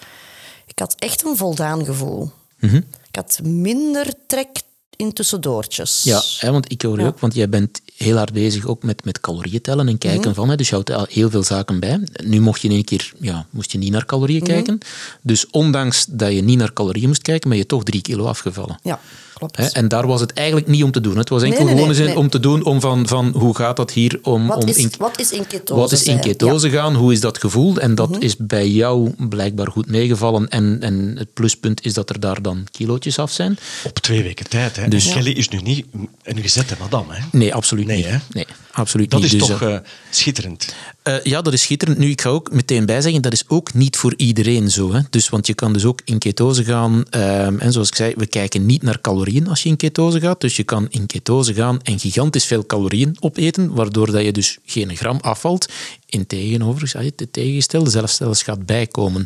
Ik 0.68 0.80
had 0.80 0.96
echt 1.00 1.26
een 1.26 1.38
voldaan 1.38 1.86
gevoel. 1.86 2.32
Mhm. 2.60 2.76
Ik 2.76 3.16
had 3.16 3.40
minder 3.44 4.14
trek 4.28 4.62
in 4.98 5.14
tussendoortjes. 5.14 6.04
Ja, 6.04 6.22
hè, 6.40 6.52
want 6.52 6.72
ik 6.72 6.82
hoor 6.82 6.96
je 6.96 7.02
Ja. 7.02 7.08
ook, 7.08 7.20
want 7.20 7.34
jij 7.36 7.50
bent 7.50 7.82
heel 7.98 8.18
hard 8.18 8.34
bezig 8.34 8.66
ook 8.66 8.84
met, 8.84 9.06
met 9.06 9.20
calorieën 9.20 9.62
tellen 9.62 9.88
en 9.88 9.98
kijken 9.98 10.34
van. 10.36 10.50
Hè, 10.50 10.56
dus 10.56 10.68
je 10.68 10.74
houdt 10.74 10.92
al 10.92 11.06
heel 11.10 11.30
veel 11.30 11.44
zaken 11.44 11.80
bij. 11.80 12.00
Nu 12.24 12.42
mocht 12.42 12.62
je 12.62 12.68
in 12.68 12.74
één 12.74 12.84
keer, 12.84 13.12
ja, 13.20 13.46
moest 13.50 13.72
je 13.72 13.78
niet 13.78 13.92
naar 13.92 14.06
calorieën 14.06 14.44
kijken. 14.44 14.78
Dus 15.22 15.50
ondanks 15.50 16.06
dat 16.10 16.32
je 16.34 16.42
niet 16.42 16.58
naar 16.58 16.74
calorieën 16.74 17.08
moest 17.08 17.22
kijken, 17.22 17.50
ben 17.50 17.58
je 17.58 17.66
toch 17.66 17.84
drie 17.84 18.02
kilo 18.02 18.26
afgevallen. 18.26 18.80
Ja, 18.84 19.00
klopt. 19.38 19.58
Hè, 19.58 19.66
en 19.66 19.88
daar 19.88 20.08
was 20.08 20.22
het 20.22 20.34
eigenlijk 20.34 20.68
niet 20.68 20.84
om 20.84 20.92
te 20.92 21.02
doen. 21.02 21.18
Het 21.18 21.30
was 21.30 21.42
enkel 21.42 21.58
Nee, 21.58 21.68
nee, 21.68 21.76
gewoon 21.76 21.90
nee, 21.96 22.00
eens 22.00 22.14
nee. 22.14 22.24
om 22.24 22.30
te 22.30 22.40
doen 22.40 22.64
om 22.64 22.82
van, 22.82 23.08
van 23.08 23.34
hoe 23.36 23.56
gaat 23.56 23.76
dat 23.76 23.92
hier 23.92 24.20
om, 24.24 24.48
wat, 24.48 24.64
om 24.64 24.70
is, 24.70 24.78
in, 24.78 24.92
wat 24.98 25.20
is 25.20 25.32
in 25.32 25.48
ketose 25.48 25.80
wat 25.80 25.92
is 25.92 26.04
in 26.04 26.20
ketose 26.20 26.70
gaan? 26.70 26.96
Hoe 26.96 27.12
is 27.14 27.20
dat 27.20 27.38
gevoeld? 27.38 27.78
En 27.78 27.96
dat 27.96 28.16
is 28.20 28.36
bij 28.38 28.70
jou 28.70 29.14
blijkbaar 29.30 29.68
goed 29.68 29.88
meegevallen. 29.88 30.48
En, 30.50 30.78
en 30.82 31.16
het 31.18 31.34
pluspunt 31.34 31.86
is 31.86 31.94
dat 31.94 32.10
er 32.10 32.20
daar 32.20 32.42
dan 32.42 32.64
kilootjes 32.72 33.20
af 33.20 33.32
zijn. 33.32 33.58
Op 33.84 34.00
twee 34.00 34.24
weken 34.24 34.50
tijd. 34.50 34.76
Hè. 34.76 34.88
Dus- 34.88 35.14
Kelly 35.14 35.32
is 35.32 35.50
nu 35.50 35.60
niet 35.62 35.86
een 36.24 36.42
gezette 36.42 36.76
madame. 36.80 37.14
Hè. 37.14 37.22
Nee, 37.32 37.54
absoluut 37.54 37.86
Nee, 37.86 37.98
niet. 37.98 38.06
hè? 38.06 38.18
Nee, 38.32 38.46
absoluut 38.78 39.12
Dat 39.12 39.22
niet. 39.22 39.34
is 39.34 39.40
Dus, 39.40 39.48
toch 39.48 39.62
eh, 39.62 39.76
eh, 39.76 39.82
schitterend. 40.10 40.76
Eh, 41.04 41.24
ja, 41.24 41.42
dat 41.42 41.54
is 41.54 41.62
schitterend. 41.62 41.98
Nu, 41.98 42.10
ik 42.10 42.22
ga 42.22 42.30
ook 42.30 42.52
meteen 42.52 42.86
bijzeggen, 42.86 43.22
dat 43.22 43.34
is 43.34 43.44
ook 43.48 43.74
niet 43.74 43.98
voor 43.98 44.14
iedereen 44.18 44.72
zo. 44.72 44.94
Hè? 44.94 45.00
Dus, 45.10 45.30
want 45.30 45.48
je 45.48 45.54
kan 45.54 45.74
dus 45.74 45.86
ook 45.86 46.02
in 46.06 46.18
ketose 46.18 46.64
gaan. 46.64 47.06
ehm, 47.10 47.58
en 47.60 47.72
zoals 47.72 47.88
ik 47.88 47.96
zei, 47.96 48.14
we 48.16 48.26
kijken 48.26 48.66
niet 48.66 48.82
naar 48.82 49.02
calorieën 49.02 49.48
als 49.48 49.64
je 49.64 49.70
in 49.70 49.76
ketose 49.78 50.20
gaat. 50.20 50.42
Dus 50.42 50.56
je 50.56 50.64
kan 50.64 50.88
in 50.90 51.06
ketose 51.06 51.54
gaan 51.54 51.82
en 51.84 52.00
gigantisch 52.00 52.46
veel 52.46 52.66
calorieën 52.66 53.18
opeten, 53.20 53.74
waardoor 53.74 54.12
dat 54.12 54.24
je 54.24 54.32
dus 54.32 54.58
geen 54.66 54.96
gram 54.96 55.18
afvalt. 55.22 55.70
In 56.10 56.28
tegenover, 56.28 56.92
ah, 56.98 57.04
het 57.04 57.28
tegengestelde 57.32 57.90
zelfs 57.90 58.16
zelfs 58.16 58.44
gaat 58.44 58.66
bijkomen. 58.66 59.26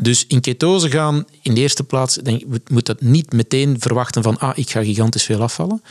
Dus 0.00 0.24
in 0.28 0.40
ketose 0.40 0.90
gaan, 0.90 1.24
in 1.42 1.54
de 1.54 1.60
eerste 1.60 1.84
plaats, 1.84 2.14
denk 2.14 2.40
ik, 2.40 2.46
we 2.48 2.60
moet 2.70 2.86
dat 2.86 3.00
niet 3.00 3.32
meteen 3.32 3.76
verwachten 3.78 4.22
van 4.22 4.38
ah, 4.38 4.58
ik 4.58 4.70
ga 4.70 4.82
gigantisch 4.84 5.22
veel 5.22 5.42
afvallen. 5.42 5.82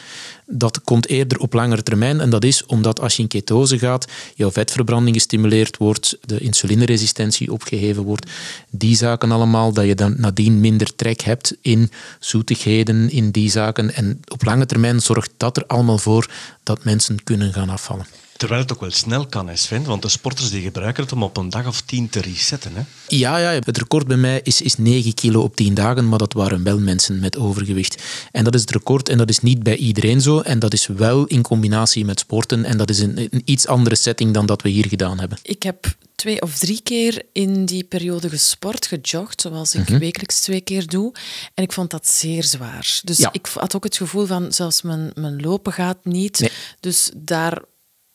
Dat 0.46 0.82
komt 0.82 1.08
eerder 1.08 1.38
op 1.38 1.54
langere 1.54 1.84
termijn. 1.84 2.20
En 2.20 2.30
dat 2.30 2.44
is 2.44 2.66
omdat 2.66 3.00
als 3.00 3.16
je 3.16 3.22
in 3.22 3.28
ketose 3.28 3.80
gaat, 3.80 4.08
jouw 4.36 4.52
vetverbranding 4.52 5.16
gestimuleerd 5.16 5.78
wordt, 5.78 6.18
de 6.22 6.40
insulineresistentie 6.40 7.52
opgeheven 7.52 8.04
wordt. 8.04 8.32
Die 8.70 8.96
zaken 8.96 9.32
allemaal, 9.32 9.74
dat 9.74 9.86
je 9.86 9.96
dan 9.96 10.16
nadien 10.18 10.60
minder 10.60 10.96
trek 10.96 11.22
hebt 11.22 11.58
in 11.62 11.92
zoetigheden, 12.20 13.10
in 13.10 13.32
die 13.32 13.50
zaken. 13.50 13.94
En 13.94 14.20
op 14.28 14.44
lange 14.44 14.66
termijn 14.66 15.02
zorgt 15.02 15.32
dat 15.38 15.58
er 15.58 15.66
allemaal 15.68 15.98
voor 15.98 16.30
dat 16.64 16.84
mensen 16.84 17.24
kunnen 17.24 17.54
gaan 17.54 17.70
afvallen. 17.70 18.06
Terwijl 18.46 18.64
het 18.66 18.74
ook 18.74 18.82
wel 18.82 18.92
snel 18.92 19.26
kan, 19.26 19.48
hè, 19.48 19.56
Sven. 19.56 19.84
Want 19.84 20.02
de 20.02 20.10
sporters 20.10 20.50
die 20.50 20.62
gebruiken 20.62 21.04
het 21.04 21.12
om 21.12 21.24
op 21.24 21.38
een 21.38 21.50
dag 21.50 21.68
of 21.68 21.82
tien 21.82 22.10
te 22.10 22.22
resetten. 22.22 22.72
Hè. 22.76 22.82
Ja, 23.08 23.38
ja, 23.38 23.50
het 23.50 23.78
record 23.78 24.08
bij 24.08 24.18
mij 24.18 24.40
is, 24.44 24.62
is 24.62 24.78
9 24.78 25.14
kilo 25.14 25.42
op 25.42 25.56
10 25.56 25.74
dagen, 25.74 26.10
maar 26.10 26.18
dat 26.20 26.34
waren 26.34 26.64
wel 26.64 26.80
mensen 26.80 27.20
met 27.20 27.38
overgewicht. 27.38 28.04
En 28.32 28.44
dat 28.44 28.54
is 28.56 28.62
het 28.62 28.72
record 28.72 29.10
en 29.10 29.18
dat 29.18 29.30
is 29.30 29.40
niet 29.40 29.64
bij 29.64 29.76
iedereen 29.76 30.22
zo. 30.22 30.40
En 30.40 30.60
dat 30.60 30.74
is 30.74 30.88
wel 30.88 31.26
in 31.26 31.42
combinatie 31.42 32.06
met 32.06 32.20
sporten 32.20 32.66
en 32.66 32.78
dat 32.78 32.90
is 32.90 33.00
een, 33.00 33.18
een 33.18 33.42
iets 33.46 33.68
andere 33.68 33.96
setting 33.96 34.34
dan 34.34 34.46
dat 34.46 34.62
we 34.62 34.70
hier 34.70 34.88
gedaan 34.88 35.20
hebben. 35.20 35.38
Ik 35.42 35.64
heb 35.64 35.96
twee 36.16 36.42
of 36.42 36.58
drie 36.58 36.82
keer 36.84 37.24
in 37.32 37.66
die 37.66 37.84
periode 37.84 38.30
gesport, 38.30 38.86
gejogd, 38.88 39.42
zoals 39.42 39.76
ik 39.76 39.90
Mhm. 39.90 40.00
wekelijks 40.00 40.40
twee 40.42 40.62
keer 40.62 40.88
doe. 40.88 41.14
En 41.54 41.64
ik 41.64 41.72
vond 41.72 41.90
dat 41.92 42.08
zeer 42.08 42.44
zwaar. 42.44 43.00
Dus 43.04 43.18
Ja. 43.18 43.30
ik 43.32 43.48
had 43.54 43.76
ook 43.76 43.84
het 43.84 43.98
gevoel 43.98 44.26
van, 44.26 44.54
zelfs 44.54 44.82
mijn, 44.82 45.12
mijn 45.16 45.42
lopen 45.42 45.74
gaat 45.74 45.98
niet. 46.06 46.40
Nee. 46.40 46.50
Dus 46.80 47.12
daar 47.16 47.62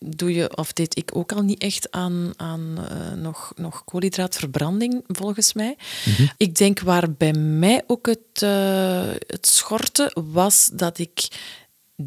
doe 0.05 0.35
je, 0.35 0.57
of 0.57 0.73
deed 0.73 0.97
ik 0.97 1.17
ook 1.17 1.33
al 1.33 1.43
niet 1.43 1.63
echt 1.63 1.91
aan, 1.91 2.33
aan 2.37 2.87
eh, 2.91 3.13
nog, 3.13 3.53
nog 3.57 3.85
koolhydraatverbranding, 3.85 5.05
volgens 5.07 5.53
mij. 5.53 5.77
Mhm. 6.05 6.27
Ik 6.37 6.55
denk 6.55 6.81
waar 6.81 7.13
bij 7.13 7.33
mij 7.33 7.83
ook 7.87 8.07
het, 8.07 8.43
eh, 8.43 9.11
het 9.27 9.47
schortte, 9.47 10.17
was 10.33 10.71
dat 10.73 10.99
ik, 10.99 11.29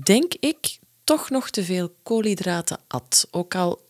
denk 0.03 0.33
ik, 0.39 0.77
toch 1.03 1.29
nog 1.29 1.49
te 1.49 1.63
veel 1.63 1.93
koolhydraten 2.03 2.77
at. 2.87 3.27
Ook 3.31 3.55
al 3.55 3.81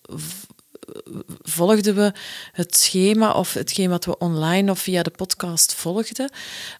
volgden 1.42 1.96
we 1.96 2.14
het 2.52 2.76
schema 2.78 3.32
of 3.32 3.54
hetgeen 3.54 3.90
wat 3.90 4.06
we 4.06 4.18
online 4.18 4.72
of 4.72 4.80
via 4.80 5.04
de 5.04 5.10
podcast 5.12 5.74
volgden, 5.74 6.30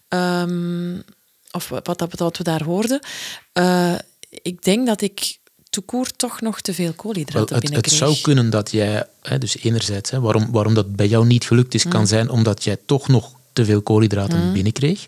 ehm, 0.08 0.98
of 1.50 1.68
wat, 1.68 1.98
dat- 1.98 2.14
wat 2.18 2.36
we 2.36 2.44
daar 2.44 2.62
hoorden. 2.64 3.00
Eh, 3.52 3.94
ik 4.28 4.62
denk 4.62 4.86
dat 4.86 5.00
ik 5.00 5.38
toekoer 5.74 6.06
toch 6.16 6.40
nog 6.40 6.60
te 6.60 6.74
veel 6.74 6.84
Wel, 6.84 6.94
koolhydraten 6.94 7.40
het, 7.40 7.50
het 7.50 7.60
binnenkreeg. 7.60 7.98
zou 7.98 8.16
kunnen 8.22 8.50
dat 8.50 8.70
jij, 8.70 9.06
hè, 9.22 9.38
dus 9.38 9.56
enerzijds, 9.58 10.10
hè, 10.10 10.20
waarom, 10.20 10.48
waarom 10.50 10.74
dat 10.74 10.96
bij 10.96 11.06
jou 11.06 11.26
niet 11.26 11.46
gelukt 11.46 11.74
is, 11.74 11.84
Mm. 11.84 11.90
kan 11.90 12.06
zijn 12.06 12.30
omdat 12.30 12.64
jij 12.64 12.76
toch 12.86 13.08
nog 13.08 13.32
te 13.52 13.64
veel 13.64 13.82
koolhydraten 13.82 14.52
binnenkreeg. 14.52 15.04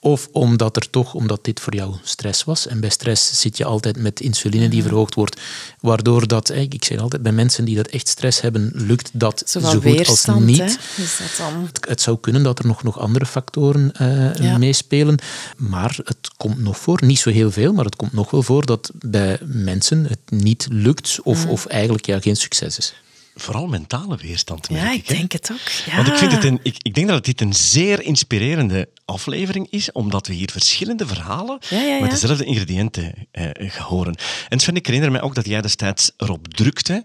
Of 0.00 0.28
omdat, 0.32 0.76
er 0.76 0.90
toch, 0.90 1.14
omdat 1.14 1.44
dit 1.44 1.60
voor 1.60 1.74
jou 1.74 1.94
stress 2.02 2.44
was. 2.44 2.66
En 2.66 2.80
bij 2.80 2.90
stress 2.90 3.40
zit 3.40 3.56
je 3.56 3.64
altijd 3.64 3.98
met 3.98 4.20
insuline 4.20 4.68
die 4.68 4.82
verhoogd 4.82 5.14
wordt. 5.14 5.40
Waardoor 5.80 6.26
dat, 6.26 6.50
ik 6.50 6.84
zeg 6.84 6.98
altijd, 6.98 7.22
bij 7.22 7.32
mensen 7.32 7.64
die 7.64 7.76
dat 7.76 7.86
echt 7.86 8.08
stress 8.08 8.40
hebben, 8.40 8.70
lukt 8.74 9.10
dat 9.12 9.42
zo, 9.46 9.60
goed 9.60 10.08
als 10.08 10.26
niet. 10.38 10.58
hè? 10.58 10.64
Is 11.02 11.16
dat 11.18 11.36
dan... 11.38 11.62
Het- 11.66 11.86
Het 11.88 12.00
zou 12.00 12.18
kunnen 12.20 12.42
dat 12.42 12.58
er 12.58 12.66
nog, 12.66 12.82
nog 12.82 12.98
andere 12.98 13.26
factoren 13.26 13.92
eh, 13.92 14.34
Ja. 14.34 14.58
meespelen. 14.58 15.18
Maar 15.56 15.98
het 16.04 16.30
komt 16.36 16.58
nog 16.58 16.78
voor, 16.78 17.04
niet 17.04 17.18
zo 17.18 17.30
heel 17.30 17.50
veel, 17.50 17.72
maar 17.72 17.84
het 17.84 17.96
komt 17.96 18.12
nog 18.12 18.30
wel 18.30 18.42
voor 18.42 18.66
dat 18.66 18.90
bij 18.94 19.38
mensen 19.44 20.04
het 20.04 20.18
niet 20.26 20.66
lukt 20.70 21.18
of, 21.22 21.44
Mm. 21.44 21.50
of 21.50 21.66
eigenlijk 21.66 22.06
ja, 22.06 22.20
geen 22.20 22.36
succes 22.36 22.78
is. 22.78 22.94
Vooral 23.38 23.66
mentale 23.66 24.16
weerstand. 24.16 24.70
merk 24.70 24.84
Ja, 24.84 24.92
ik, 24.92 24.98
ik 24.98 25.08
denk 25.08 25.32
het 25.32 25.50
ook. 25.52 25.70
Ja. 25.86 25.96
Want 25.96 26.08
ik, 26.08 26.16
vind 26.16 26.32
het 26.32 26.44
een, 26.44 26.60
ik, 26.62 26.76
ik 26.82 26.94
denk 26.94 27.08
dat 27.08 27.24
dit 27.24 27.40
een 27.40 27.54
zeer 27.54 28.02
inspirerende 28.02 28.88
aflevering 29.04 29.66
is, 29.70 29.92
omdat 29.92 30.26
we 30.26 30.32
hier 30.32 30.50
verschillende 30.52 31.06
verhalen 31.06 31.58
Ja, 31.68 31.78
ja, 31.78 31.84
ja. 31.86 32.00
met 32.00 32.10
dezelfde 32.10 32.44
ingrediënten 32.44 33.14
eh, 33.30 33.72
horen. 33.72 34.16
En 34.48 34.58
Sven, 34.58 34.76
ik 34.76 34.86
herinner 34.86 35.10
mij 35.10 35.20
ook 35.20 35.34
dat 35.34 35.46
jij 35.46 35.60
destijds 35.60 36.10
erop 36.16 36.54
drukte 36.54 37.04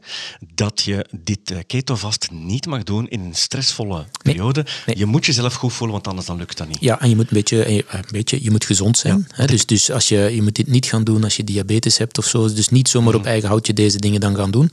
dat 0.53 0.81
je 0.81 1.05
dit 1.11 1.51
eh, 1.51 1.57
ketovast 1.67 2.27
niet 2.31 2.65
mag 2.65 2.83
doen 2.83 3.07
in 3.07 3.19
een 3.19 3.35
stressvolle 3.35 4.05
periode. 4.21 4.65
Nee. 4.85 4.97
Je 4.97 5.05
moet 5.05 5.25
jezelf 5.25 5.53
goed 5.53 5.73
voelen, 5.73 5.95
want 5.95 6.07
anders 6.07 6.27
dan 6.27 6.37
lukt 6.37 6.57
dat 6.57 6.67
niet. 6.67 6.77
Ja, 6.79 6.99
en 6.99 7.09
je 7.09 7.15
moet 7.15 7.27
een 7.27 7.37
beetje, 7.37 7.63
eh, 7.63 7.75
een 7.75 8.05
beetje 8.11 8.43
je 8.43 8.51
moet 8.51 8.65
gezond 8.65 8.97
zijn. 8.97 9.27
hè? 9.35 9.45
Dus, 9.45 9.65
dus 9.65 9.91
als 9.91 10.07
je, 10.07 10.17
je 10.17 10.41
moet 10.41 10.55
dit 10.55 10.67
niet 10.67 10.85
gaan 10.85 11.03
doen 11.03 11.23
als 11.23 11.35
je 11.35 11.43
diabetes 11.43 11.97
hebt 11.97 12.17
of 12.17 12.25
zo. 12.25 12.53
Dus 12.53 12.69
niet 12.69 12.89
zomaar 12.89 13.15
op 13.15 13.25
eigen 13.25 13.49
houtje 13.49 13.73
deze 13.73 13.97
dingen 13.97 14.19
dan 14.19 14.35
gaan 14.35 14.51
doen. 14.51 14.71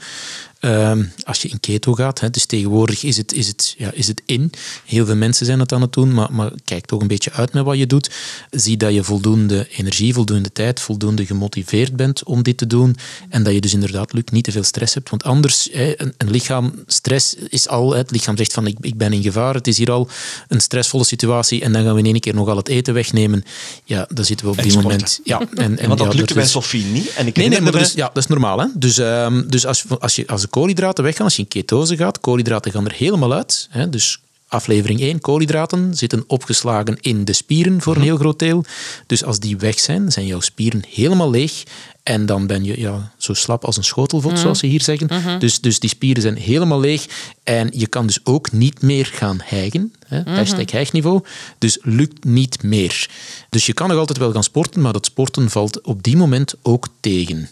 Ehm, 0.61 1.05
als 1.23 1.43
je 1.43 1.49
in 1.49 1.61
keto 1.61 1.95
gaat, 1.95 2.21
hè, 2.21 2.31
dus 2.31 2.45
tegenwoordig 2.45 3.03
is 3.03 3.17
het, 3.17 3.33
is, 3.33 3.47
het, 3.47 3.75
ja, 3.79 3.91
is 3.93 4.07
het 4.07 4.23
in. 4.27 4.51
Heel 4.85 5.07
veel 5.07 5.17
mensen 5.17 5.47
zijn 5.47 5.61
het 5.61 5.73
aan 5.73 5.81
het 5.81 5.93
doen, 5.93 6.15
maar, 6.15 6.33
maar 6.33 6.53
kijk 6.65 6.87
toch 6.87 7.01
een 7.01 7.07
beetje 7.07 7.33
uit 7.33 7.53
met 7.53 7.65
wat 7.65 7.79
je 7.79 7.87
doet. 7.87 8.11
Zie 8.51 8.77
dat 8.77 8.95
je 8.95 9.05
voldoende 9.05 9.69
energie, 9.69 10.15
voldoende 10.15 10.53
tijd, 10.53 10.81
voldoende 10.81 11.27
gemotiveerd 11.27 11.97
bent 11.97 12.25
om 12.25 12.43
dit 12.43 12.57
te 12.57 12.67
doen. 12.67 12.97
En 13.29 13.43
dat 13.43 13.53
je 13.53 13.61
dus 13.61 13.73
inderdaad, 13.73 14.13
Luc, 14.13 14.23
niet 14.33 14.45
te 14.45 14.53
veel 14.53 14.63
stress 14.63 14.95
hebt. 14.95 15.11
Want 15.11 15.25
anders, 15.25 15.69
hè, 15.73 16.01
een, 16.01 16.15
een 16.17 16.31
lichaam, 16.31 16.73
stress 16.87 17.35
is 17.35 17.69
al, 17.69 17.93
hè, 17.93 17.99
het 17.99 18.11
lichaam 18.11 18.37
zegt 18.37 18.53
van 18.53 18.67
ik, 18.67 18.77
ik 18.81 18.97
ben 18.97 19.13
in 19.13 19.23
gevaar, 19.23 19.55
het 19.55 19.67
is 19.67 19.79
hier 19.79 19.91
al 19.91 20.09
een 20.49 20.61
stressvolle 20.61 21.05
situatie 21.05 21.63
en 21.63 21.73
dan 21.73 21.85
gaan 21.85 21.93
we 21.93 21.99
in 21.99 22.05
één 22.05 22.21
keer 22.21 22.35
nog 22.35 22.49
al 22.49 22.57
het 22.57 22.69
eten 22.69 22.95
wegnemen. 22.95 23.45
Ja, 23.85 24.09
dan 24.13 24.25
zitten 24.25 24.47
we 24.47 24.53
op 24.53 24.63
die 24.63 24.75
moment... 24.75 25.21
Ja, 25.25 25.41
en, 25.55 25.79
en, 25.79 25.87
want 25.89 25.99
dat 25.99 26.13
ja, 26.13 26.19
lukte 26.19 26.35
bij 26.35 26.47
Sophie 26.47 26.85
niet. 26.85 27.13
En 27.13 27.27
ik 27.27 27.37
Nee, 27.37 27.49
nee, 27.49 27.61
maar 27.61 27.73
dus, 27.73 27.93
ja, 27.93 28.07
dat 28.13 28.23
is 28.23 28.27
normaal. 28.27 28.59
Hè? 28.59 28.67
Dus, 28.75 28.99
ehm, 28.99 29.49
dus 29.49 29.67
als, 29.67 29.85
als, 29.99 30.17
je, 30.17 30.27
als 30.27 30.48
de 30.49 30.59
koolhydraten 30.59 31.05
weggaan, 31.05 31.25
als 31.25 31.37
je 31.37 31.43
in 31.43 31.49
ketose 31.49 31.97
gaat, 31.97 32.21
koolhydraten 32.21 32.73
gaan 32.73 32.85
er 32.85 32.93
helemaal 32.93 33.33
uit. 33.33 33.69
Hè? 33.71 33.89
Dus 33.89 34.21
aflevering 34.49 35.01
1, 35.01 35.21
koolhydraten 35.21 35.97
zitten 35.97 36.25
opgeslagen 36.27 36.97
in 37.01 37.25
de 37.25 37.33
spieren 37.33 37.83
voor 37.83 37.97
een 37.97 38.03
heel 38.03 38.17
groot 38.17 38.39
deel. 38.39 38.65
Dus 39.07 39.25
als 39.25 39.39
die 39.39 39.57
weg 39.57 39.79
zijn, 39.81 40.13
zijn 40.13 40.27
jouw 40.27 40.41
spieren 40.41 40.83
helemaal 40.89 41.31
leeg. 41.31 41.63
En 42.03 42.27
dan 42.27 42.47
ben 42.47 42.65
je 42.65 42.81
ja, 42.81 43.13
zo 43.17 43.35
slap 43.35 43.65
als 43.65 43.77
een 43.77 43.85
schotelvot, 43.85 44.39
zoals 44.39 44.59
ze 44.59 44.67
hier 44.67 44.83
zeggen. 44.83 45.39
Dus, 45.39 45.61
dus 45.61 45.81
die 45.81 45.91
spieren 45.91 46.23
zijn 46.23 46.37
helemaal 46.37 46.81
leeg. 46.81 47.07
En 47.45 47.71
je 47.73 47.87
kan 47.87 48.07
dus 48.07 48.21
ook 48.25 48.53
niet 48.53 48.83
meer 48.83 49.07
gaan 49.07 49.41
hijgen. 49.45 49.93
Hè? 50.07 50.23
Hashtag 50.23 50.71
hijgniveau. 50.71 51.21
Dus 51.59 51.79
lukt 51.83 52.25
niet 52.25 52.63
meer. 52.63 53.09
Dus 53.51 53.67
je 53.67 53.73
kan 53.73 53.89
nog 53.89 53.99
altijd 53.99 54.19
wel 54.19 54.33
gaan 54.33 54.45
sporten, 54.45 54.81
maar 54.81 54.93
dat 54.93 55.07
sporten 55.07 55.51
valt 55.51 55.81
op 55.81 56.03
die 56.03 56.17
moment 56.17 56.55
ook 56.63 56.89
tegen. 57.01 57.49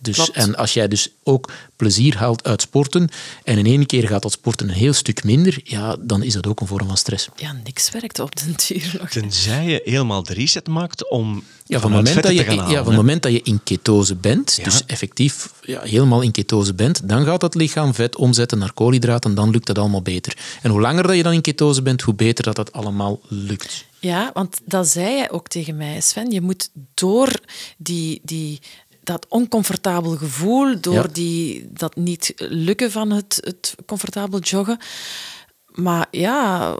Dus, 0.00 0.14
Klopt. 0.14 0.30
en 0.30 0.56
als 0.56 0.72
jij 0.74 0.88
dus 0.88 1.08
ook 1.22 1.50
plezier 1.76 2.16
haalt 2.16 2.44
uit 2.44 2.60
sporten 2.60 3.08
en 3.44 3.58
in 3.58 3.66
één 3.66 3.86
keer 3.86 4.06
gaat 4.08 4.22
dat 4.22 4.32
sporten 4.32 4.68
een 4.68 4.74
heel 4.74 4.92
stuk 4.92 5.24
minder, 5.24 5.60
ja, 5.64 5.96
dan 6.00 6.22
is 6.22 6.32
dat 6.32 6.46
ook 6.46 6.60
een 6.60 6.66
vorm 6.66 6.86
van 6.86 6.96
stress. 6.96 7.28
Ja, 7.36 7.52
niks 7.64 7.90
werkt 7.90 8.18
op 8.18 8.36
den 8.36 8.54
duur 8.66 8.96
nog. 9.00 9.08
Tenzij 9.10 9.64
je 9.66 9.80
helemaal 9.84 10.22
de 10.22 10.34
reset 10.34 10.68
maakt 10.68 11.08
om 11.10 11.42
Ja, 11.66 11.80
van 11.80 11.92
het 11.92 12.04
moment, 12.04 12.22
dat 12.22 12.32
je, 12.32 12.38
te 12.38 12.44
gaan 12.44 12.54
ja, 12.54 12.60
halen, 12.60 12.76
van 12.76 12.86
het 12.86 12.96
moment 12.96 13.22
dat 13.22 13.32
je 13.32 13.42
in 13.42 13.60
ketose 13.64 14.14
bent, 14.14 14.54
Ja. 14.56 14.64
dus 14.64 14.84
effectief 14.86 15.52
ja, 15.62 15.80
helemaal 15.82 16.20
in 16.20 16.30
ketose 16.32 16.74
bent, 16.74 17.08
dan 17.08 17.24
gaat 17.24 17.42
het 17.42 17.54
lichaam 17.54 17.94
vet 17.94 18.16
omzetten 18.16 18.58
naar 18.58 18.72
koolhydraten 18.72 19.30
en 19.30 19.36
dan 19.36 19.50
lukt 19.50 19.66
dat 19.66 19.78
allemaal 19.78 20.02
beter. 20.02 20.36
En 20.62 20.70
hoe 20.70 20.80
langer 20.80 21.06
dat 21.06 21.16
je 21.16 21.22
dan 21.22 21.32
in 21.32 21.40
ketose 21.40 21.82
bent, 21.82 22.02
hoe 22.02 22.14
beter 22.14 22.44
dat 22.44 22.56
dat 22.56 22.72
allemaal 22.72 23.20
lukt. 23.28 23.84
Ja, 23.98 24.30
want 24.34 24.60
dat 24.64 24.88
zei 24.88 25.14
jij 25.14 25.30
ook 25.30 25.48
tegen 25.48 25.76
mij, 25.76 26.00
Sven. 26.00 26.30
Je 26.30 26.40
moet 26.40 26.70
door 26.94 27.40
die, 27.76 28.20
die, 28.24 28.60
dat 29.10 29.26
oncomfortabel 29.28 30.16
gevoel, 30.16 30.80
door 30.80 30.94
Ja. 30.94 31.06
die, 31.12 31.68
dat 31.72 31.96
niet 31.96 32.32
lukken 32.36 32.90
van 32.90 33.10
het, 33.10 33.40
het 33.44 33.74
comfortabel 33.86 34.38
joggen. 34.38 34.78
Maar 35.66 36.06
ja, 36.10 36.76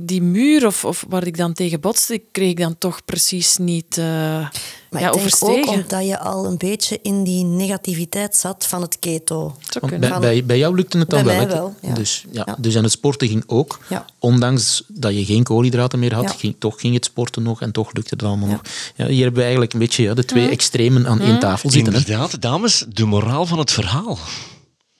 die 0.00 0.22
muur 0.22 0.66
of, 0.66 0.84
of 0.84 1.04
waar 1.08 1.26
ik 1.26 1.36
dan 1.36 1.52
tegen 1.52 1.80
botste, 1.80 2.22
kreeg 2.32 2.50
ik 2.50 2.58
dan 2.58 2.78
toch 2.78 3.04
precies 3.04 3.56
niet 3.56 3.98
eh 3.98 4.04
Maar 4.04 4.50
ja, 4.90 4.96
ik 4.96 5.00
denk 5.00 5.14
overstegen. 5.14 5.68
ook 5.68 5.74
omdat 5.82 6.06
je 6.06 6.18
al 6.18 6.46
een 6.46 6.56
beetje 6.58 6.98
in 7.02 7.24
die 7.24 7.44
negativiteit 7.44 8.36
zat 8.36 8.66
van 8.66 8.82
het 8.82 8.98
keto. 8.98 9.56
Bij, 9.98 10.18
bij, 10.20 10.44
bij 10.44 10.58
jou 10.58 10.74
lukte 10.74 10.98
het 10.98 11.10
dan 11.10 11.24
Bij 11.24 11.36
wel, 11.36 11.46
mij 11.46 11.54
wel, 11.56 11.74
ja. 11.82 11.94
Dus, 11.94 12.24
ja, 12.30 12.42
Ja. 12.46 12.56
dus 12.58 12.74
en 12.74 12.82
het 12.82 12.92
sporten 12.92 13.28
ging 13.28 13.42
ook. 13.46 13.78
Ja. 13.88 14.04
Ondanks 14.18 14.82
dat 14.88 15.14
je 15.14 15.24
geen 15.24 15.42
koolhydraten 15.42 15.98
meer 15.98 16.14
had, 16.14 16.24
Ja. 16.24 16.30
ging, 16.30 16.56
toch 16.58 16.80
ging 16.80 16.94
het 16.94 17.04
sporten 17.04 17.42
nog 17.42 17.60
en 17.60 17.72
toch 17.72 17.92
lukte 17.92 18.14
het 18.14 18.22
allemaal 18.22 18.48
Ja. 18.48 18.52
nog. 18.54 18.62
Ja, 18.96 19.06
hier 19.06 19.18
hebben 19.22 19.36
we 19.36 19.42
eigenlijk 19.42 19.72
een 19.72 19.78
beetje 19.78 20.02
ja, 20.02 20.14
de 20.14 20.24
twee 20.24 20.48
extremen 20.48 21.06
aan 21.06 21.20
één 21.20 21.38
tafel 21.38 21.70
zitten. 21.70 21.92
Hè? 21.92 21.98
Inderdaad, 21.98 22.40
dames, 22.42 22.84
de 22.88 23.04
moraal 23.04 23.46
van 23.46 23.58
het 23.58 23.70
verhaal. 23.70 24.18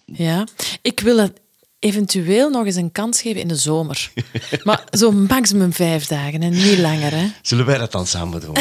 Ja, 0.04 0.46
ik 0.82 1.00
wil 1.00 1.18
het 1.18 1.40
eventueel 1.79 2.51
nog 2.51 2.67
eens 2.67 2.77
een 2.77 2.93
kans 2.93 3.21
geven 3.21 3.41
in 3.41 3.49
de 3.49 3.57
zomer. 3.57 4.11
maar 4.64 4.85
zo 4.91 5.12
maximum 5.12 5.73
vijf 5.73 6.07
dagen 6.07 6.43
en 6.43 6.51
niet 6.51 6.79
langer. 6.79 7.12
Hè. 7.12 7.27
Zullen 7.43 7.67
wij 7.67 7.79
dat 7.79 7.93
dan 7.93 8.07
samen 8.07 8.41
doen? 8.41 8.55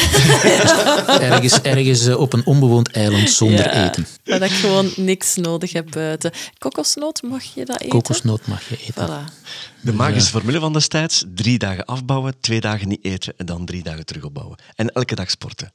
Ergens, 1.32 1.62
ergens 1.62 2.06
eh, 2.06 2.20
op 2.20 2.34
een 2.34 2.46
onbewoond 2.46 2.92
eiland 2.92 3.30
zonder 3.30 3.60
Ja, 3.66 3.86
eten. 3.86 4.08
Dat 4.24 4.42
ik 4.42 4.52
gewoon 4.52 4.92
niks 4.96 5.36
nodig 5.36 5.74
heb 5.74 5.92
buiten. 5.92 6.32
Kokosnoot, 6.58 7.22
mag 7.22 7.44
je 7.44 7.66
dat 7.66 7.76
eten? 7.82 7.90
Kokosnoot 7.90 8.48
mag 8.48 8.70
je 8.70 8.78
eten. 8.88 9.08
Voilà. 9.08 9.34
De 9.82 9.94
magische 9.94 10.32
formule 10.32 10.60
van 10.60 10.74
destijds: 10.74 11.26
drie 11.36 11.58
dagen 11.58 11.86
afbouwen, 11.86 12.34
twee 12.40 12.62
dagen 12.62 12.88
niet 12.88 13.06
eten 13.06 13.34
en 13.38 13.46
dan 13.46 13.66
drie 13.66 13.84
dagen 13.84 14.06
terug 14.06 14.24
opbouwen. 14.24 14.58
En 14.76 14.92
elke 14.92 15.16
dag 15.16 15.30
sporten. 15.30 15.72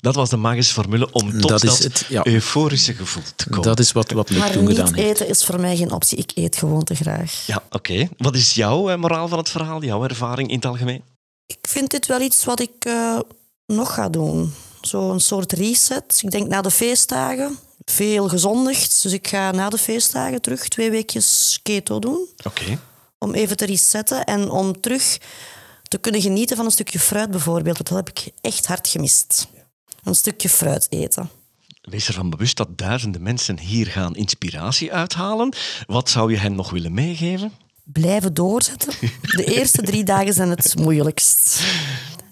Dat 0.00 0.14
was 0.14 0.30
de 0.30 0.36
magische 0.36 0.72
formule 0.72 1.12
om 1.12 1.40
tot 1.40 1.50
Dat 1.50 1.62
het, 1.62 2.06
ja. 2.08 2.26
euforische 2.26 2.94
gevoel 2.94 3.22
te 3.36 3.48
komen. 3.48 3.62
Dat 3.62 3.78
is 3.78 3.92
wat, 3.92 4.10
wat 4.10 4.30
Luc 4.30 4.38
Maar 4.38 4.50
toen 4.50 4.64
niet 4.64 4.76
gedaan 4.76 4.94
heeft. 4.94 5.08
eten 5.08 5.28
is 5.28 5.44
voor 5.44 5.60
mij 5.60 5.76
geen 5.76 5.92
optie. 5.92 6.18
Ik 6.18 6.32
eet 6.34 6.56
gewoon 6.56 6.84
te 6.84 6.94
graag. 6.94 7.46
Ja, 7.46 7.62
oké. 7.70 8.08
Wat 8.16 8.34
is 8.34 8.54
jouw 8.54 8.90
eh, 8.90 8.96
moraal 8.96 9.28
van 9.28 9.38
het 9.38 9.48
verhaal, 9.48 9.82
jouw 9.84 10.04
ervaring 10.04 10.48
in 10.48 10.54
het 10.54 10.64
algemeen? 10.66 11.02
Ik 11.46 11.58
vind 11.68 11.90
dit 11.90 12.06
wel 12.06 12.20
iets 12.20 12.44
wat 12.44 12.60
ik 12.60 12.84
eh, 12.84 13.18
nog 13.66 13.94
ga 13.94 14.08
doen. 14.08 14.54
Zo'n 14.80 15.20
soort 15.20 15.52
reset. 15.52 16.20
Ik 16.22 16.30
denk 16.30 16.48
na 16.48 16.60
de 16.60 16.70
feestdagen. 16.70 17.58
Veel 17.84 18.28
gezondigd. 18.28 19.02
Dus 19.02 19.12
ik 19.12 19.28
ga 19.28 19.50
na 19.50 19.68
de 19.68 19.78
feestdagen 19.78 20.40
terug 20.42 20.68
twee 20.68 20.90
weekjes 20.90 21.60
keto 21.62 21.98
doen. 21.98 22.28
Oké. 22.44 22.78
Om 23.18 23.34
even 23.34 23.56
te 23.56 23.66
resetten 23.66 24.24
en 24.24 24.50
om 24.50 24.80
terug 24.80 25.18
te 25.88 25.98
kunnen 25.98 26.20
genieten 26.20 26.56
van 26.56 26.64
een 26.64 26.70
stukje 26.70 26.98
fruit 26.98 27.30
bijvoorbeeld. 27.30 27.76
Want 27.76 27.88
dat 27.88 27.96
heb 27.96 28.08
ik 28.08 28.32
echt 28.40 28.66
hard 28.66 28.88
gemist. 28.88 29.48
Een 30.02 30.14
stukje 30.14 30.48
fruit 30.48 30.86
eten. 30.90 31.30
Wees 31.80 32.08
ervan 32.08 32.30
bewust 32.30 32.56
dat 32.56 32.78
duizenden 32.78 33.22
mensen 33.22 33.58
hier 33.58 33.86
gaan 33.86 34.14
inspiratie 34.16 34.92
uithalen. 34.92 35.54
Wat 35.86 36.08
zou 36.08 36.30
je 36.30 36.38
hen 36.38 36.54
nog 36.54 36.70
willen 36.70 36.94
meegeven? 36.94 37.52
Blijven 37.84 38.34
doorzetten. 38.34 38.92
De 39.20 39.44
eerste 39.44 39.82
drie 39.82 40.04
dagen 40.04 40.34
zijn 40.34 40.50
het 40.50 40.78
moeilijkst. 40.78 41.62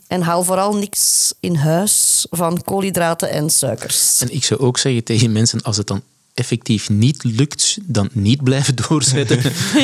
En 0.06 0.22
haal 0.22 0.44
vooral 0.44 0.76
niks 0.76 1.34
in 1.40 1.54
huis 1.54 2.26
van 2.30 2.62
koolhydraten 2.62 3.30
en 3.30 3.50
suikers. 3.50 4.20
En 4.20 4.34
ik 4.34 4.44
zou 4.44 4.60
ook 4.60 4.78
zeggen 4.78 5.04
tegen 5.04 5.32
mensen, 5.32 5.62
als 5.62 5.76
het 5.76 5.86
dan 5.86 6.02
effectief 6.38 6.88
niet 6.88 7.24
lukt, 7.24 7.78
dan 7.82 8.08
niet 8.12 8.42
blijven 8.42 8.74
doorzetten. 8.88 9.42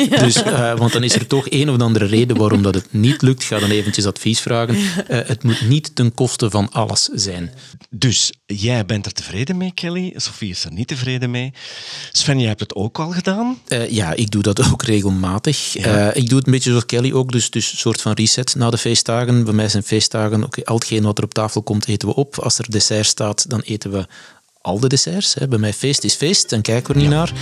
Dus, 0.09 0.43
eh, 0.43 0.77
want 0.77 0.93
dan 0.93 1.03
is 1.03 1.15
er 1.15 1.27
toch 1.27 1.45
een 1.49 1.69
of 1.69 1.81
andere 1.81 2.05
reden 2.05 2.37
waarom 2.37 2.61
dat 2.61 2.73
het 2.73 2.87
niet 2.89 3.21
lukt. 3.21 3.43
Ga 3.43 3.59
dan 3.59 3.69
eventjes 3.69 4.05
advies 4.05 4.39
vragen. 4.39 4.75
Eh, 5.07 5.19
het 5.27 5.43
moet 5.43 5.61
niet 5.67 5.95
ten 5.95 6.13
koste 6.13 6.49
van 6.49 6.71
alles 6.71 7.03
zijn. 7.13 7.51
Dus 7.89 8.31
jij 8.45 8.85
bent 8.85 9.05
er 9.05 9.11
tevreden 9.11 9.57
mee, 9.57 9.71
Kelly. 9.73 10.13
Sophie 10.15 10.49
is 10.49 10.63
er 10.63 10.71
niet 10.71 10.87
tevreden 10.87 11.31
mee. 11.31 11.53
Sven, 12.11 12.39
jij 12.39 12.47
hebt 12.47 12.59
het 12.59 12.75
ook 12.75 12.99
al 12.99 13.11
gedaan. 13.11 13.59
Eh, 13.67 13.89
ja, 13.89 14.13
ik 14.13 14.31
doe 14.31 14.41
dat 14.41 14.63
ook 14.71 14.83
regelmatig. 14.83 15.75
Eh, 15.75 16.15
ik 16.15 16.29
doe 16.29 16.37
het 16.37 16.47
een 16.47 16.53
beetje 16.53 16.69
zoals 16.69 16.85
Kelly 16.85 17.13
ook, 17.13 17.31
dus, 17.31 17.49
dus 17.49 17.71
een 17.71 17.77
soort 17.77 18.01
van 18.01 18.13
reset 18.13 18.55
na 18.55 18.69
de 18.69 18.77
feestdagen. 18.77 19.43
Bij 19.43 19.53
mij 19.53 19.69
zijn 19.69 19.83
feestdagen, 19.83 20.43
oké, 20.43 20.63
al 20.63 20.75
hetgeen 20.75 21.03
wat 21.03 21.17
er 21.17 21.23
op 21.23 21.33
tafel 21.33 21.63
komt, 21.63 21.87
eten 21.87 22.07
we 22.07 22.15
op. 22.15 22.39
Als 22.39 22.57
er 22.57 22.71
dessert 22.71 23.05
staat, 23.05 23.49
dan 23.49 23.59
eten 23.59 23.91
we 23.91 24.07
al 24.65 24.79
de 24.79 24.87
desserts. 24.87 25.33
Hè. 25.33 25.47
Bij 25.47 25.59
mij 25.59 25.73
feest 25.73 26.03
is 26.03 26.13
feest, 26.13 26.49
dan 26.49 26.61
kijken 26.61 26.87
we 26.87 26.93
er 26.93 27.05
niet 27.05 27.15
naar. 27.15 27.33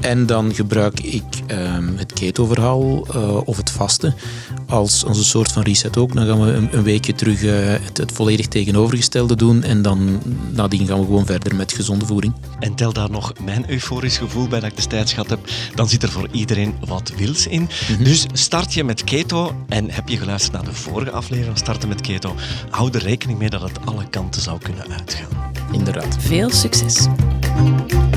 En 0.00 0.26
dan 0.26 0.54
gebruik 0.54 1.00
ik 1.00 1.24
ehm, 1.46 1.96
het 1.96 2.12
keto-verhaal 2.12 3.06
eh, 3.06 3.36
of 3.44 3.56
het 3.56 3.70
vasten 3.70 4.14
als, 4.66 5.04
als 5.04 5.18
een 5.18 5.24
soort 5.24 5.52
van 5.52 5.62
reset 5.62 5.96
ook. 5.96 6.14
Dan 6.14 6.26
gaan 6.26 6.40
we 6.44 6.52
een, 6.52 6.68
een 6.72 6.82
weekje 6.82 7.14
terug 7.14 7.42
eh, 7.42 7.52
het, 7.84 7.96
het 7.96 8.12
volledig 8.12 8.46
tegenovergestelde 8.46 9.36
doen 9.36 9.62
en 9.62 9.82
dan 9.82 10.22
nadien 10.50 10.86
gaan 10.86 10.98
we 10.98 11.04
gewoon 11.04 11.26
verder 11.26 11.54
met 11.54 11.72
gezonde 11.72 12.06
voeding. 12.06 12.34
En 12.60 12.74
tel 12.74 12.92
daar 12.92 13.10
nog 13.10 13.32
mijn 13.44 13.70
euforisch 13.70 14.18
gevoel 14.18 14.48
bij 14.48 14.60
dat 14.60 14.70
ik 14.70 14.76
destijds 14.76 15.12
gehad 15.12 15.30
heb. 15.30 15.40
Dan 15.74 15.88
zit 15.88 16.02
er 16.02 16.10
voor 16.10 16.28
iedereen 16.32 16.74
wat 16.86 17.12
wils 17.16 17.46
in. 17.46 17.68
Dus 18.02 18.26
start 18.32 18.74
je 18.74 18.84
met 18.84 19.04
keto. 19.04 19.64
En 19.68 19.90
heb 19.90 20.08
je 20.08 20.16
geluisterd 20.16 20.52
naar 20.52 20.64
de 20.64 20.72
vorige 20.72 21.10
aflevering 21.10 21.46
van 21.46 21.56
Starten 21.56 21.88
met 21.88 22.00
Keto? 22.00 22.34
Hou 22.70 22.90
er 22.92 23.02
rekening 23.02 23.38
mee 23.38 23.50
dat 23.50 23.62
het 23.62 23.86
alle 23.86 24.08
kanten 24.08 24.42
zou 24.42 24.58
kunnen 24.58 24.84
uitgaan. 24.98 25.28
Inderdaad. 25.72 26.16
Veel 26.18 26.50
succes. 26.50 26.69
success. 26.72 28.09